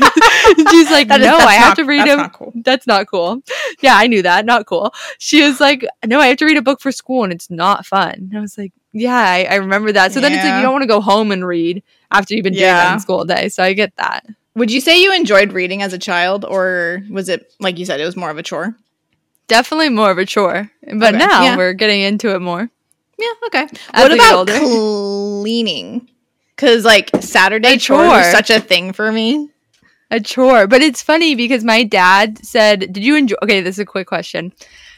she's 0.70 0.90
like, 0.90 1.06
That 1.08 1.20
is- 1.20 1.26
"No, 1.26 1.38
that's 1.38 1.46
I 1.46 1.54
have 1.54 1.68
not- 1.70 1.76
to 1.76 1.84
read 1.84 2.00
that's 2.00 2.12
a 2.12 2.16
not 2.16 2.32
cool. 2.32 2.52
that's 2.64 2.86
not 2.86 3.06
cool. 3.06 3.42
Yeah, 3.80 3.94
I 3.96 4.06
knew 4.08 4.22
that. 4.22 4.44
Not 4.44 4.66
cool. 4.66 4.92
She 5.18 5.42
was 5.42 5.60
like, 5.60 5.86
No, 6.04 6.18
I 6.20 6.26
have 6.28 6.36
to 6.38 6.44
read 6.44 6.56
a 6.56 6.62
book 6.62 6.80
for 6.80 6.90
school 6.92 7.22
and 7.24 7.32
it's 7.32 7.48
not 7.50 7.86
fun. 7.86 8.28
And 8.30 8.36
I 8.38 8.40
was 8.40 8.58
like, 8.58 8.72
Yeah, 8.98 9.14
I, 9.18 9.44
I 9.44 9.54
remember 9.56 9.92
that. 9.92 10.12
So 10.12 10.20
then 10.20 10.32
it's 10.32 10.42
like 10.42 10.54
you 10.56 10.62
don't 10.62 10.72
want 10.72 10.82
to 10.82 10.88
go 10.88 11.00
home 11.00 11.30
and 11.32 11.46
read 11.46 11.82
after 12.10 12.34
you've 12.34 12.44
been 12.44 12.54
doing 12.54 12.64
that 12.64 12.94
in 12.94 13.00
school 13.00 13.18
all 13.18 13.24
day. 13.24 13.48
So 13.50 13.62
I 13.62 13.72
get 13.74 13.94
that. 13.96 14.24
Would 14.54 14.70
you 14.70 14.80
say 14.80 15.02
you 15.02 15.14
enjoyed 15.14 15.52
reading 15.52 15.82
as 15.82 15.92
a 15.92 15.98
child, 15.98 16.44
or 16.46 17.02
was 17.10 17.28
it 17.28 17.52
like 17.60 17.78
you 17.78 17.84
said, 17.84 18.00
it 18.00 18.06
was 18.06 18.16
more 18.16 18.30
of 18.30 18.38
a 18.38 18.42
chore? 18.42 18.74
Definitely 19.48 19.90
more 19.90 20.10
of 20.10 20.18
a 20.18 20.24
chore. 20.24 20.70
But 20.82 21.14
Okay. 21.14 21.18
now 21.18 21.42
Yeah. 21.42 21.56
we're 21.56 21.74
getting 21.74 22.00
into 22.00 22.34
it 22.34 22.40
more. 22.40 22.70
Yeah, 23.18 23.32
okay. 23.46 23.66
As 23.92 24.02
what 24.02 24.12
about 24.12 24.48
cleaning? 24.48 26.08
Because 26.54 26.84
like 26.84 27.10
Saturday 27.20 27.74
A 27.74 27.78
chore. 27.78 28.22
such 28.24 28.50
a 28.50 28.60
thing 28.60 28.92
for 28.92 29.12
me. 29.12 29.50
A 30.10 30.20
chore. 30.20 30.66
But 30.66 30.80
it's 30.82 31.02
funny 31.02 31.34
because 31.34 31.64
my 31.64 31.82
dad 31.82 32.44
said, 32.44 32.92
Did 32.92 33.04
you 33.04 33.16
enjoy 33.16 33.36
okay, 33.42 33.60
this 33.60 33.74
is 33.76 33.80
a 33.80 33.84
quick 33.84 34.06
question. 34.06 34.52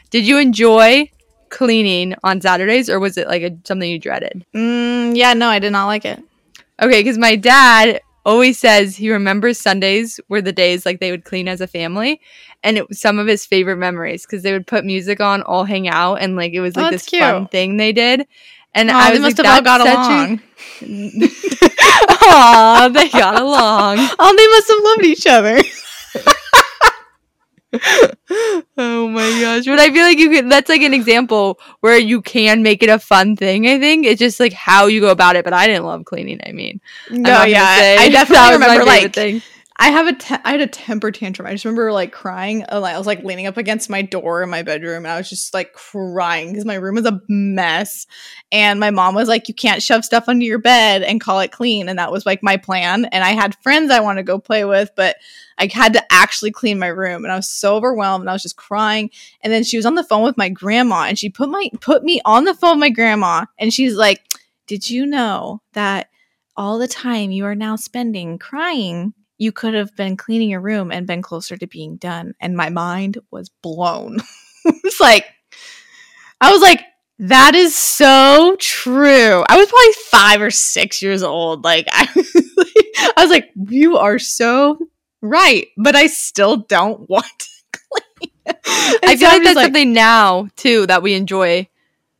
Did 0.09 0.25
you 0.25 0.37
enjoy 0.37 1.09
cleaning 1.49 2.15
on 2.23 2.41
Saturdays 2.41 2.89
or 2.89 2.99
was 2.99 3.17
it 3.17 3.27
like 3.27 3.41
a, 3.43 3.51
something 3.65 3.89
you 3.89 3.99
dreaded? 3.99 4.45
Mm, 4.55 5.15
yeah, 5.15 5.33
no, 5.33 5.47
I 5.49 5.59
did 5.59 5.71
not 5.71 5.87
like 5.87 6.05
it. 6.05 6.21
Okay, 6.81 7.01
because 7.01 7.17
my 7.17 7.35
dad 7.35 8.01
always 8.25 8.59
says 8.59 8.95
he 8.95 9.11
remembers 9.11 9.59
Sundays 9.59 10.19
were 10.29 10.41
the 10.41 10.51
days 10.53 10.85
like 10.85 10.99
they 10.99 11.11
would 11.11 11.23
clean 11.25 11.47
as 11.47 11.61
a 11.61 11.67
family, 11.67 12.21
and 12.63 12.77
it 12.77 12.87
was 12.87 12.99
some 12.99 13.19
of 13.19 13.27
his 13.27 13.45
favorite 13.45 13.77
memories 13.77 14.25
because 14.25 14.43
they 14.43 14.51
would 14.53 14.67
put 14.67 14.85
music 14.85 15.19
on, 15.19 15.41
all 15.43 15.63
hang 15.65 15.87
out, 15.87 16.15
and 16.15 16.35
like 16.35 16.53
it 16.53 16.61
was 16.61 16.77
Oh, 16.77 16.81
like 16.81 16.91
that's 16.91 17.05
this 17.09 17.19
fun 17.19 17.41
cute. 17.43 17.51
thing 17.51 17.77
they 17.77 17.91
did. 17.91 18.27
And 18.75 18.89
Oh, 18.91 18.93
I 18.95 19.07
they 19.07 19.13
was 19.13 19.21
must 19.21 19.37
like, 19.39 19.47
have 19.47 19.55
all 19.57 19.63
got 19.63 19.83
"That's 19.83 20.07
such 20.07 20.11
a-" 20.81 20.85
along. 20.85 21.21
Aw, 22.21 22.89
they 22.93 23.09
got 23.09 23.41
along. 23.41 23.97
Oh, 24.19 24.35
they 24.35 24.47
must 24.47 24.67
have 24.69 24.83
loved 24.83 25.05
each 25.05 25.27
other. 25.27 25.61
Oh 28.81 29.09
my 29.09 29.29
gosh! 29.41 29.65
But 29.65 29.79
I 29.79 29.91
feel 29.91 30.03
like 30.03 30.17
you 30.17 30.29
could. 30.29 30.49
That's 30.49 30.69
like 30.69 30.81
an 30.81 30.93
example 30.93 31.59
where 31.81 31.97
you 31.97 32.21
can 32.21 32.63
make 32.63 32.81
it 32.81 32.89
a 32.89 32.97
fun 32.97 33.35
thing. 33.35 33.67
I 33.67 33.79
think 33.79 34.05
it's 34.05 34.19
just 34.19 34.39
like 34.39 34.53
how 34.53 34.87
you 34.87 35.01
go 35.01 35.09
about 35.09 35.35
it. 35.35 35.43
But 35.43 35.53
I 35.53 35.67
didn't 35.67 35.85
love 35.85 36.05
cleaning. 36.05 36.39
I 36.45 36.51
mean, 36.51 36.79
No, 37.09 37.43
yeah, 37.43 37.97
I 37.99 38.09
definitely 38.11 38.53
remember 38.53 38.85
like 38.85 39.13
thing. 39.13 39.41
I 39.81 39.91
have 39.91 40.07
a 40.07 40.13
te- 40.13 40.35
I 40.43 40.51
had 40.51 40.59
a 40.59 40.67
temper 40.67 41.09
tantrum. 41.09 41.47
I 41.47 41.53
just 41.53 41.63
remember 41.63 41.93
like 41.93 42.11
crying. 42.11 42.65
I 42.67 42.97
was 42.97 43.07
like 43.07 43.23
leaning 43.23 43.47
up 43.47 43.55
against 43.55 43.89
my 43.89 44.01
door 44.01 44.43
in 44.43 44.49
my 44.49 44.61
bedroom, 44.61 45.05
and 45.05 45.07
I 45.07 45.17
was 45.17 45.29
just 45.29 45.53
like 45.53 45.71
crying 45.71 46.49
because 46.49 46.65
my 46.65 46.75
room 46.75 46.95
was 46.95 47.05
a 47.05 47.21
mess. 47.29 48.05
And 48.51 48.81
my 48.81 48.91
mom 48.91 49.15
was 49.15 49.29
like, 49.29 49.47
"You 49.47 49.53
can't 49.53 49.81
shove 49.81 50.03
stuff 50.03 50.25
under 50.27 50.43
your 50.43 50.59
bed 50.59 51.01
and 51.01 51.21
call 51.21 51.39
it 51.39 51.53
clean." 51.53 51.87
And 51.87 51.97
that 51.97 52.11
was 52.11 52.25
like 52.25 52.43
my 52.43 52.57
plan. 52.57 53.05
And 53.05 53.23
I 53.23 53.29
had 53.29 53.55
friends 53.63 53.89
I 53.89 54.01
wanted 54.01 54.19
to 54.19 54.25
go 54.25 54.37
play 54.37 54.65
with, 54.65 54.91
but 54.97 55.15
I 55.57 55.69
had 55.71 55.93
to 55.93 56.03
actually 56.11 56.51
clean 56.51 56.77
my 56.77 56.87
room, 56.87 57.23
and 57.23 57.31
I 57.31 57.37
was 57.37 57.49
so 57.49 57.77
overwhelmed. 57.77 58.23
And 58.23 58.29
I 58.29 58.33
was 58.33 58.43
just 58.43 58.57
crying. 58.57 59.09
And 59.41 59.53
then 59.53 59.63
she 59.63 59.77
was 59.77 59.85
on 59.85 59.95
the 59.95 60.03
phone 60.03 60.23
with 60.23 60.37
my 60.37 60.49
grandma, 60.49 61.03
and 61.03 61.17
she 61.17 61.29
put 61.29 61.47
my 61.47 61.69
put 61.79 62.03
me 62.03 62.19
on 62.25 62.43
the 62.43 62.53
phone 62.53 62.71
with 62.71 62.81
my 62.81 62.89
grandma, 62.89 63.45
and 63.57 63.73
she's 63.73 63.95
like, 63.95 64.23
"Did 64.67 64.89
you 64.89 65.05
know 65.05 65.61
that?" 65.71 66.09
all 66.57 66.77
the 66.77 66.89
time 66.89 67.31
you 67.31 67.45
are 67.45 67.55
now 67.55 67.77
spending 67.77 68.37
crying, 68.37 69.13
you 69.39 69.51
could 69.51 69.73
have 69.73 69.95
been 69.95 70.17
cleaning 70.17 70.49
your 70.49 70.61
room 70.61 70.91
and 70.91 71.07
been 71.07 71.23
closer 71.23 71.57
to 71.57 71.65
being 71.65 71.95
done. 71.95 72.35
And 72.39 72.55
my 72.55 72.69
mind 72.69 73.17
was 73.31 73.49
blown. 73.49 74.19
it's 74.65 74.99
like, 74.99 75.25
I 76.41 76.51
was 76.51 76.61
like, 76.61 76.83
that 77.19 77.55
is 77.55 77.75
so 77.75 78.55
true. 78.59 79.43
I 79.49 79.57
was 79.57 79.67
probably 79.67 79.93
five 80.09 80.41
or 80.41 80.51
six 80.51 81.01
years 81.01 81.23
old. 81.23 81.63
Like, 81.63 81.87
I 81.91 82.07
was 82.15 82.33
like, 82.57 83.13
I 83.17 83.21
was 83.23 83.29
like 83.29 83.49
you 83.69 83.97
are 83.97 84.19
so 84.19 84.77
right, 85.21 85.67
but 85.77 85.95
I 85.95 86.07
still 86.07 86.57
don't 86.57 87.09
want 87.09 87.25
to 87.25 87.79
clean. 87.89 88.57
I 89.03 89.15
feel 89.15 89.29
like 89.29 89.43
that's 89.43 89.61
something 89.61 89.93
now 89.93 90.49
too 90.55 90.85
that 90.87 91.01
we 91.01 91.13
enjoy 91.13 91.67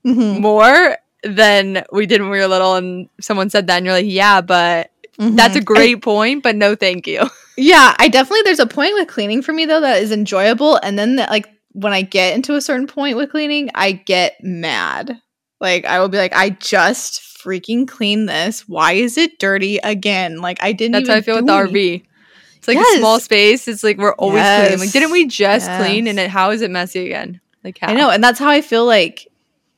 something. 0.05 0.41
more 0.41 0.97
than 1.23 1.83
we 1.91 2.05
did 2.05 2.21
when 2.21 2.29
we 2.29 2.39
were 2.39 2.47
little. 2.47 2.75
And 2.75 3.09
someone 3.19 3.49
said 3.49 3.67
that, 3.67 3.77
and 3.77 3.85
you're 3.85 3.95
like, 3.95 4.05
yeah, 4.07 4.41
but 4.41 4.91
Mm-hmm. 5.19 5.35
that's 5.35 5.55
a 5.55 5.61
great 5.61 6.01
point. 6.01 6.43
But 6.43 6.55
no, 6.55 6.75
thank 6.75 7.07
you. 7.07 7.29
Yeah, 7.61 7.93
I 7.99 8.07
definitely 8.07 8.43
there's 8.43 8.59
a 8.61 8.65
point 8.65 8.93
with 8.93 9.09
cleaning 9.09 9.41
for 9.41 9.51
me 9.51 9.65
though 9.65 9.81
that 9.81 10.01
is 10.01 10.13
enjoyable 10.13 10.77
and 10.77 10.97
then 10.97 11.17
that, 11.17 11.29
like 11.29 11.45
when 11.73 11.91
I 11.91 12.03
get 12.03 12.33
into 12.33 12.55
a 12.55 12.61
certain 12.61 12.87
point 12.87 13.17
with 13.17 13.31
cleaning, 13.31 13.69
I 13.75 13.91
get 13.91 14.41
mad. 14.41 15.21
Like 15.59 15.83
I 15.83 15.99
will 15.99 16.07
be 16.07 16.17
like 16.17 16.33
I 16.33 16.51
just 16.51 17.19
freaking 17.21 17.85
clean 17.85 18.27
this. 18.27 18.65
Why 18.65 18.93
is 18.93 19.17
it 19.17 19.39
dirty 19.39 19.77
again? 19.79 20.37
Like 20.37 20.63
I 20.63 20.71
didn't 20.71 20.93
That's 20.93 21.09
how 21.09 21.15
I 21.15 21.21
feel 21.21 21.35
with 21.35 21.47
the 21.47 21.51
RV. 21.51 22.03
It's 22.55 22.67
like 22.69 22.77
a 22.77 22.97
small 22.97 23.19
space. 23.19 23.67
It's 23.67 23.83
like 23.83 23.97
we're 23.97 24.13
always 24.13 24.41
cleaning. 24.41 24.79
Like, 24.79 24.91
didn't 24.93 25.11
we 25.11 25.27
just 25.27 25.69
clean? 25.71 26.07
And 26.07 26.17
Yes. 26.17 26.27
it, 26.27 26.29
how 26.29 26.51
is 26.51 26.61
it 26.61 26.71
messy 26.71 27.07
again? 27.07 27.41
Like, 27.65 27.77
how? 27.79 27.89
I 27.89 27.93
know, 27.93 28.09
and 28.09 28.23
that's 28.23 28.39
how 28.39 28.49
I 28.49 28.61
feel 28.61 28.85
like 28.85 29.27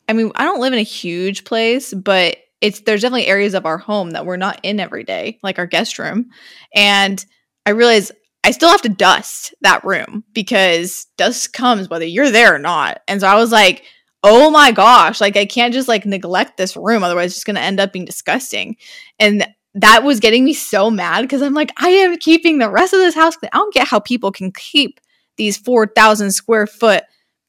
I 0.08 0.12
mean, 0.12 0.30
I 0.36 0.44
don't 0.44 0.60
live 0.60 0.72
in 0.72 0.78
a 0.78 0.82
huge 0.82 1.42
place, 1.44 1.92
but 1.92 2.36
it's 2.62 2.80
there's 2.80 3.02
definitely 3.02 3.26
areas 3.26 3.54
of 3.54 3.66
our 3.66 3.76
home 3.76 4.12
that 4.12 4.24
we're 4.24 4.36
not 4.36 4.60
in 4.62 4.80
every 4.80 5.04
day, 5.04 5.38
like 5.42 5.58
our 5.58 5.66
guest 5.66 5.98
room. 5.98 6.30
And 6.74 7.22
I 7.66 7.70
realize 7.70 8.12
I 8.44 8.52
still 8.52 8.70
have 8.70 8.82
to 8.82 8.88
dust 8.88 9.52
that 9.60 9.84
room 9.84 10.24
because 10.32 11.06
dust 11.18 11.52
comes 11.52 11.90
whether 11.90 12.04
you're 12.04 12.30
there 12.30 12.54
or 12.54 12.58
not. 12.58 13.00
And 13.08 13.20
so 13.20 13.26
I 13.26 13.34
was 13.34 13.52
like, 13.52 13.84
oh 14.22 14.50
my 14.50 14.70
gosh, 14.70 15.20
like 15.20 15.36
I 15.36 15.44
can't 15.44 15.74
just 15.74 15.88
like 15.88 16.06
neglect 16.06 16.56
this 16.56 16.76
room, 16.76 17.02
otherwise 17.02 17.26
it's 17.26 17.34
just 17.36 17.46
gonna 17.46 17.60
end 17.60 17.80
up 17.80 17.92
being 17.92 18.04
disgusting. 18.04 18.76
And 19.18 19.46
that 19.74 20.04
was 20.04 20.20
getting 20.20 20.44
me 20.44 20.54
so 20.54 20.90
mad 20.90 21.22
because 21.22 21.42
I'm 21.42 21.54
like, 21.54 21.72
I 21.78 21.88
am 21.88 22.16
keeping 22.18 22.58
the 22.58 22.70
rest 22.70 22.92
of 22.92 23.00
this 23.00 23.14
house. 23.14 23.36
I 23.42 23.48
don't 23.52 23.74
get 23.74 23.88
how 23.88 23.98
people 23.98 24.30
can 24.30 24.52
keep 24.52 25.00
these 25.36 25.56
4,000 25.56 26.30
square 26.30 26.66
foot 26.66 27.04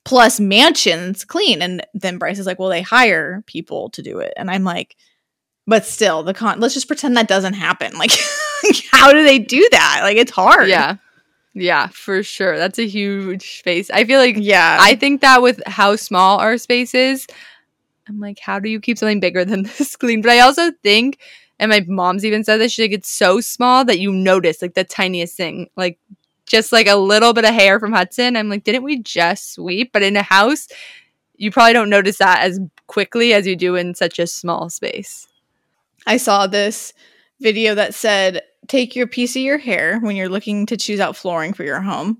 plus 0.06 0.40
mansions 0.40 1.24
clean. 1.26 1.62
And 1.62 1.86
then 1.94 2.18
Bryce 2.18 2.40
is 2.40 2.46
like, 2.46 2.60
well, 2.60 2.70
they 2.70 2.82
hire 2.82 3.44
people 3.48 3.90
to 3.92 4.02
do 4.02 4.20
it. 4.20 4.34
And 4.36 4.50
I'm 4.52 4.64
like, 4.64 4.96
but 5.66 5.86
still, 5.86 6.24
the 6.24 6.34
con, 6.34 6.60
let's 6.60 6.74
just 6.74 6.88
pretend 6.88 7.16
that 7.16 7.28
doesn't 7.28 7.54
happen. 7.54 7.94
Like, 8.66 8.82
how 8.94 9.12
do 9.12 9.26
they 9.26 9.40
do 9.40 9.68
that? 9.72 10.00
Like, 10.04 10.16
it's 10.16 10.32
hard. 10.32 10.70
Yeah. 10.70 10.96
Yeah, 11.54 11.88
for 11.88 12.24
sure. 12.24 12.58
That's 12.58 12.80
a 12.80 12.88
huge 12.88 13.60
space. 13.60 13.92
I 13.92 14.06
feel 14.06 14.20
like 14.20 14.38
Yeah. 14.40 14.78
I 14.80 14.96
think 14.96 15.20
that 15.20 15.42
with 15.42 15.62
how 15.68 15.98
small 15.98 16.40
our 16.40 16.58
space 16.58 16.96
is, 16.96 17.28
I'm 18.08 18.22
like, 18.22 18.40
how 18.40 18.60
do 18.60 18.70
you 18.70 18.80
keep 18.80 18.98
something 18.98 19.20
bigger 19.20 19.44
than 19.44 19.64
this 19.78 19.98
clean? 19.98 20.22
But 20.22 20.32
I 20.32 20.40
also 20.40 20.72
think, 20.82 21.20
and 21.60 21.70
my 21.70 21.84
mom's 21.88 22.24
even 22.24 22.46
said 22.46 22.58
this, 22.58 22.72
she's 22.72 22.86
like, 22.86 22.94
it's 22.94 23.12
so 23.12 23.42
small 23.42 23.84
that 23.86 24.00
you 24.00 24.14
notice 24.14 24.62
like 24.62 24.76
the 24.76 24.86
tiniest 24.86 25.36
thing, 25.36 25.70
like 25.76 26.00
just 26.54 26.72
like 26.72 26.88
a 26.88 26.96
little 26.96 27.34
bit 27.34 27.46
of 27.46 27.54
hair 27.54 27.80
from 27.80 27.94
Hudson. 27.94 28.38
I'm 28.38 28.48
like, 28.48 28.64
didn't 28.64 28.84
we 28.84 29.00
just 29.00 29.54
sweep? 29.54 29.92
But 29.92 30.04
in 30.04 30.16
a 30.16 30.22
house, 30.22 30.68
you 31.36 31.50
probably 31.52 31.74
don't 31.74 31.90
notice 31.90 32.20
that 32.20 32.44
as 32.44 32.60
quickly 32.86 33.34
as 33.34 33.48
you 33.48 33.56
do 33.56 33.76
in 33.76 33.96
such 33.96 34.20
a 34.20 34.28
small 34.28 34.70
space. 34.70 35.28
I 36.06 36.18
saw 36.18 36.46
this 36.46 36.94
video 37.42 37.74
that 37.76 37.96
said 37.96 38.44
take 38.68 38.96
your 38.96 39.08
piece 39.08 39.36
of 39.36 39.42
your 39.42 39.58
hair 39.58 40.00
when 40.00 40.16
you're 40.16 40.30
looking 40.30 40.68
to 40.68 40.78
choose 40.78 41.00
out 41.00 41.18
flooring 41.18 41.54
for 41.54 41.64
your 41.64 41.82
home 41.82 42.20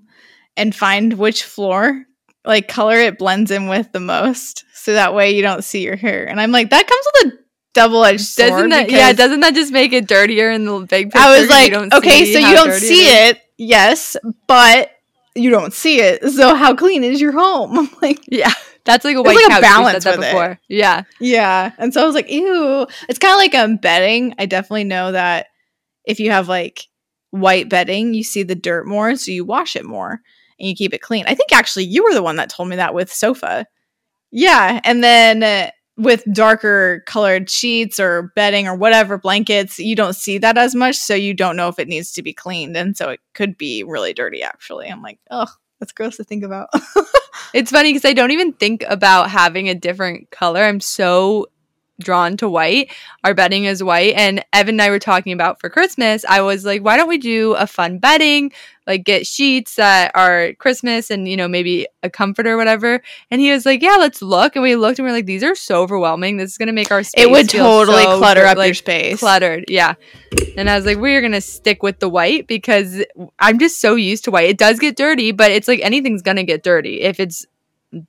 and 0.56 0.74
find 0.74 1.14
which 1.14 1.44
floor 1.44 2.04
like 2.44 2.68
color 2.68 2.96
it 2.96 3.18
blends 3.18 3.50
in 3.50 3.68
with 3.68 3.90
the 3.92 4.00
most 4.00 4.64
so 4.74 4.92
that 4.92 5.14
way 5.14 5.34
you 5.34 5.40
don't 5.40 5.64
see 5.64 5.82
your 5.82 5.96
hair 5.96 6.28
and 6.28 6.38
i'm 6.38 6.52
like 6.52 6.68
that 6.68 6.86
comes 6.86 7.06
with 7.14 7.32
a 7.32 7.44
double-edged 7.72 8.20
sword 8.20 8.50
Doesn't 8.50 8.68
that 8.70 8.90
yeah, 8.90 9.12
doesn't 9.14 9.40
that 9.40 9.54
just 9.54 9.72
make 9.72 9.94
it 9.94 10.06
dirtier 10.06 10.50
in 10.50 10.66
the 10.66 10.80
big 10.80 11.10
picture? 11.10 11.18
i 11.18 11.40
was 11.40 11.48
like 11.48 11.72
okay 11.72 12.30
so 12.30 12.38
you 12.38 12.54
don't 12.54 12.68
dirty 12.68 12.86
see 12.86 13.06
it 13.06 13.40
yes 13.58 14.16
but 14.46 14.90
you 15.34 15.50
don't 15.50 15.72
see 15.72 16.00
it 16.00 16.22
so 16.30 16.54
how 16.54 16.74
clean 16.74 17.02
is 17.04 17.20
your 17.20 17.32
home 17.32 17.78
i'm 17.78 17.88
like 18.02 18.20
Yeah. 18.28 18.52
That's 18.84 19.02
like 19.02 19.16
a 19.16 19.22
white 19.22 19.34
like 19.36 19.46
couch. 19.48 19.56
We 19.56 19.60
balance 19.62 20.04
said 20.04 20.12
that 20.12 20.18
with 20.18 20.26
it. 20.26 20.30
before. 20.32 20.60
Yeah. 20.68 21.04
Yeah. 21.18 21.72
And 21.78 21.94
so 21.94 22.02
I 22.02 22.04
was 22.04 22.14
like, 22.14 22.30
ew. 22.30 22.86
It's 23.08 23.18
kind 23.18 23.32
of 23.32 23.38
like 23.38 23.54
um 23.54 23.76
bedding. 23.78 24.34
I 24.38 24.44
definitely 24.44 24.84
know 24.84 25.10
that 25.12 25.46
if 26.04 26.20
you 26.20 26.30
have 26.32 26.48
like 26.50 26.82
white 27.30 27.70
bedding, 27.70 28.12
you 28.12 28.22
see 28.22 28.42
the 28.42 28.54
dirt 28.54 28.86
more, 28.86 29.16
so 29.16 29.30
you 29.30 29.42
wash 29.46 29.74
it 29.74 29.86
more. 29.86 30.20
and 30.58 30.68
you 30.68 30.74
keep 30.74 30.92
it 30.92 31.00
clean. 31.00 31.24
I 31.26 31.34
think 31.34 31.50
actually 31.50 31.84
you 31.86 32.04
were 32.04 32.12
the 32.12 32.22
one 32.22 32.36
that 32.36 32.50
told 32.50 32.68
me 32.68 32.76
that 32.76 32.92
with 32.92 33.10
sofa. 33.10 33.64
Yeah, 34.30 34.82
and 34.84 35.02
then 35.02 35.42
uh, 35.42 35.70
with 35.96 36.24
darker 36.32 37.02
colored 37.06 37.48
sheets 37.48 38.00
or 38.00 38.32
bedding 38.34 38.66
or 38.66 38.74
whatever 38.74 39.18
blankets, 39.18 39.78
you 39.78 39.94
don't 39.94 40.16
see 40.16 40.38
that 40.38 40.58
as 40.58 40.74
much, 40.74 40.96
so 40.96 41.14
you 41.14 41.34
don't 41.34 41.56
know 41.56 41.68
if 41.68 41.78
it 41.78 41.88
needs 41.88 42.12
to 42.12 42.22
be 42.22 42.32
cleaned, 42.32 42.76
and 42.76 42.96
so 42.96 43.10
it 43.10 43.20
could 43.34 43.56
be 43.56 43.84
really 43.84 44.12
dirty. 44.12 44.42
Actually, 44.42 44.88
I'm 44.88 45.02
like, 45.02 45.18
oh, 45.30 45.46
that's 45.80 45.92
gross 45.92 46.16
to 46.16 46.24
think 46.24 46.44
about. 46.44 46.68
It's 47.54 47.70
funny 47.70 47.92
because 47.92 48.04
I 48.04 48.14
don't 48.14 48.32
even 48.32 48.52
think 48.52 48.84
about 48.88 49.30
having 49.30 49.68
a 49.68 49.76
different 49.76 50.30
color. 50.30 50.62
I'm 50.62 50.80
so 50.80 51.46
drawn 52.00 52.36
to 52.38 52.48
white. 52.48 52.92
Our 53.22 53.34
bedding 53.34 53.64
is 53.64 53.82
white. 53.82 54.14
And 54.14 54.44
Evan 54.52 54.74
and 54.74 54.82
I 54.82 54.90
were 54.90 54.98
talking 54.98 55.32
about 55.32 55.60
for 55.60 55.70
Christmas. 55.70 56.24
I 56.28 56.40
was 56.40 56.64
like, 56.64 56.82
why 56.82 56.96
don't 56.96 57.08
we 57.08 57.18
do 57.18 57.54
a 57.54 57.66
fun 57.66 57.98
bedding? 57.98 58.52
Like 58.86 59.04
get 59.04 59.26
sheets 59.26 59.76
that 59.76 60.10
are 60.14 60.52
Christmas 60.58 61.10
and, 61.10 61.26
you 61.26 61.36
know, 61.36 61.48
maybe 61.48 61.86
a 62.02 62.10
comfort 62.10 62.46
or 62.46 62.56
whatever. 62.56 63.00
And 63.30 63.40
he 63.40 63.50
was 63.50 63.64
like, 63.64 63.80
yeah, 63.80 63.96
let's 63.96 64.20
look. 64.20 64.56
And 64.56 64.62
we 64.62 64.76
looked 64.76 64.98
and 64.98 65.06
we 65.06 65.10
are 65.10 65.14
like, 65.14 65.24
these 65.24 65.42
are 65.42 65.54
so 65.54 65.82
overwhelming. 65.82 66.36
This 66.36 66.50
is 66.50 66.58
going 66.58 66.66
to 66.66 66.72
make 66.72 66.90
our 66.90 67.02
space. 67.02 67.24
It 67.24 67.30
would 67.30 67.48
totally 67.48 68.02
so 68.02 68.18
clutter 68.18 68.44
up 68.44 68.58
like, 68.58 68.66
your 68.66 68.74
space. 68.74 69.20
Cluttered. 69.20 69.64
Yeah. 69.68 69.94
And 70.58 70.68
I 70.68 70.76
was 70.76 70.84
like, 70.84 70.98
we're 70.98 71.20
going 71.20 71.32
to 71.32 71.40
stick 71.40 71.82
with 71.82 72.00
the 72.00 72.08
white 72.08 72.46
because 72.46 73.02
I'm 73.38 73.58
just 73.58 73.80
so 73.80 73.94
used 73.94 74.24
to 74.24 74.30
white. 74.30 74.50
It 74.50 74.58
does 74.58 74.78
get 74.78 74.96
dirty, 74.96 75.32
but 75.32 75.50
it's 75.50 75.68
like 75.68 75.80
anything's 75.80 76.22
going 76.22 76.36
to 76.36 76.44
get 76.44 76.62
dirty. 76.62 77.00
If 77.00 77.20
it's 77.20 77.46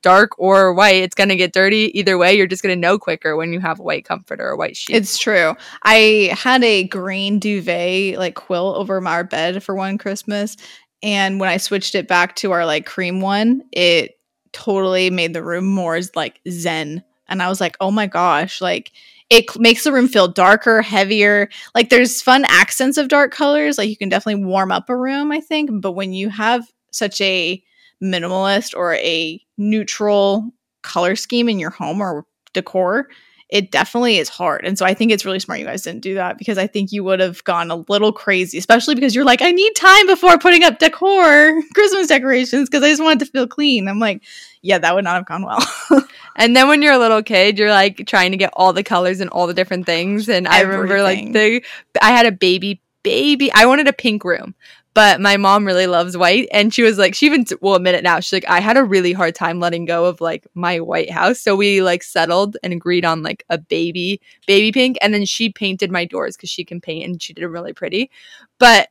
dark 0.02 0.38
or 0.38 0.72
white, 0.72 1.02
it's 1.02 1.14
going 1.14 1.28
to 1.28 1.36
get 1.36 1.52
dirty. 1.52 1.96
Either 1.98 2.18
way, 2.18 2.34
you're 2.34 2.46
just 2.46 2.62
going 2.62 2.74
to 2.74 2.80
know 2.80 2.98
quicker 2.98 3.36
when 3.36 3.52
you 3.52 3.60
have 3.60 3.80
a 3.80 3.82
white 3.82 4.04
comforter 4.04 4.46
or 4.46 4.52
a 4.52 4.56
white 4.56 4.76
sheet. 4.76 4.96
It's 4.96 5.18
true. 5.18 5.54
I 5.82 6.30
had 6.32 6.62
a 6.64 6.84
green 6.84 7.38
duvet 7.38 8.18
like 8.18 8.34
quilt 8.34 8.76
over 8.76 9.00
my 9.00 9.22
bed 9.22 9.62
for 9.62 9.74
one 9.74 9.98
Christmas, 9.98 10.56
and 11.02 11.40
when 11.40 11.48
I 11.48 11.56
switched 11.56 11.94
it 11.94 12.08
back 12.08 12.36
to 12.36 12.52
our 12.52 12.66
like 12.66 12.86
cream 12.86 13.20
one, 13.20 13.62
it 13.72 14.18
totally 14.52 15.10
made 15.10 15.34
the 15.34 15.42
room 15.42 15.66
more 15.66 16.00
like 16.14 16.40
zen. 16.48 17.04
And 17.28 17.42
I 17.42 17.48
was 17.48 17.60
like, 17.60 17.76
"Oh 17.80 17.90
my 17.90 18.06
gosh, 18.06 18.60
like 18.60 18.92
it 19.30 19.58
makes 19.58 19.84
the 19.84 19.92
room 19.92 20.08
feel 20.08 20.28
darker, 20.28 20.82
heavier. 20.82 21.48
Like 21.74 21.90
there's 21.90 22.22
fun 22.22 22.44
accents 22.46 22.96
of 22.96 23.08
dark 23.08 23.32
colors. 23.32 23.78
Like 23.78 23.88
you 23.88 23.96
can 23.96 24.08
definitely 24.08 24.44
warm 24.44 24.70
up 24.70 24.88
a 24.88 24.96
room, 24.96 25.32
I 25.32 25.40
think, 25.40 25.70
but 25.80 25.92
when 25.92 26.12
you 26.12 26.28
have 26.30 26.64
such 26.92 27.20
a 27.20 27.62
minimalist 28.02 28.74
or 28.76 28.94
a 28.94 29.40
neutral 29.56 30.50
color 30.82 31.16
scheme 31.16 31.48
in 31.48 31.58
your 31.58 31.70
home 31.70 32.00
or 32.00 32.26
decor, 32.52 33.08
it 33.48 33.70
definitely 33.70 34.18
is 34.18 34.28
hard. 34.28 34.64
And 34.64 34.76
so 34.76 34.84
I 34.84 34.92
think 34.92 35.12
it's 35.12 35.24
really 35.24 35.38
smart 35.38 35.60
you 35.60 35.66
guys 35.66 35.82
didn't 35.82 36.02
do 36.02 36.14
that 36.14 36.36
because 36.36 36.58
I 36.58 36.66
think 36.66 36.90
you 36.90 37.04
would 37.04 37.20
have 37.20 37.44
gone 37.44 37.70
a 37.70 37.76
little 37.88 38.12
crazy, 38.12 38.58
especially 38.58 38.96
because 38.96 39.14
you're 39.14 39.24
like, 39.24 39.40
I 39.40 39.52
need 39.52 39.72
time 39.76 40.06
before 40.06 40.36
putting 40.38 40.64
up 40.64 40.80
decor, 40.80 41.62
Christmas 41.74 42.08
decorations, 42.08 42.68
because 42.68 42.82
I 42.82 42.88
just 42.88 43.02
want 43.02 43.22
it 43.22 43.24
to 43.26 43.30
feel 43.30 43.46
clean. 43.46 43.86
I'm 43.86 44.00
like, 44.00 44.22
yeah, 44.62 44.78
that 44.78 44.94
would 44.96 45.04
not 45.04 45.14
have 45.14 45.26
gone 45.26 45.44
well. 45.44 45.64
and 46.36 46.56
then 46.56 46.66
when 46.66 46.82
you're 46.82 46.94
a 46.94 46.98
little 46.98 47.22
kid, 47.22 47.56
you're 47.56 47.70
like 47.70 48.04
trying 48.06 48.32
to 48.32 48.36
get 48.36 48.50
all 48.54 48.72
the 48.72 48.82
colors 48.82 49.20
and 49.20 49.30
all 49.30 49.46
the 49.46 49.54
different 49.54 49.86
things. 49.86 50.28
And 50.28 50.48
I 50.48 50.62
remember 50.62 51.02
like 51.02 51.32
the 51.32 51.62
I 52.02 52.10
had 52.10 52.26
a 52.26 52.32
baby 52.32 52.80
baby. 53.04 53.52
I 53.52 53.66
wanted 53.66 53.86
a 53.86 53.92
pink 53.92 54.24
room, 54.24 54.56
but 54.96 55.20
my 55.20 55.36
mom 55.36 55.66
really 55.66 55.86
loves 55.86 56.16
white 56.16 56.48
and 56.52 56.72
she 56.72 56.82
was 56.82 56.96
like 56.96 57.14
she 57.14 57.26
even 57.26 57.44
will 57.60 57.74
admit 57.74 57.94
it 57.94 58.02
now 58.02 58.18
she's 58.18 58.32
like 58.32 58.48
i 58.48 58.60
had 58.60 58.78
a 58.78 58.82
really 58.82 59.12
hard 59.12 59.34
time 59.34 59.60
letting 59.60 59.84
go 59.84 60.06
of 60.06 60.22
like 60.22 60.46
my 60.54 60.80
white 60.80 61.10
house. 61.10 61.38
So 61.38 61.54
we 61.54 61.82
like 61.82 62.02
settled 62.02 62.56
and 62.62 62.72
agreed 62.72 63.04
on 63.04 63.22
like 63.22 63.44
a 63.50 63.58
baby 63.58 64.22
baby 64.46 64.72
pink 64.72 64.96
and 65.02 65.12
then 65.12 65.26
she 65.26 65.50
painted 65.50 65.92
my 65.92 66.06
doors 66.06 66.34
because 66.34 66.48
she 66.48 66.64
can 66.64 66.80
paint 66.80 67.04
and 67.04 67.22
she 67.22 67.34
did 67.34 67.44
it 67.44 67.48
really 67.48 67.74
pretty. 67.74 68.10
But 68.58 68.88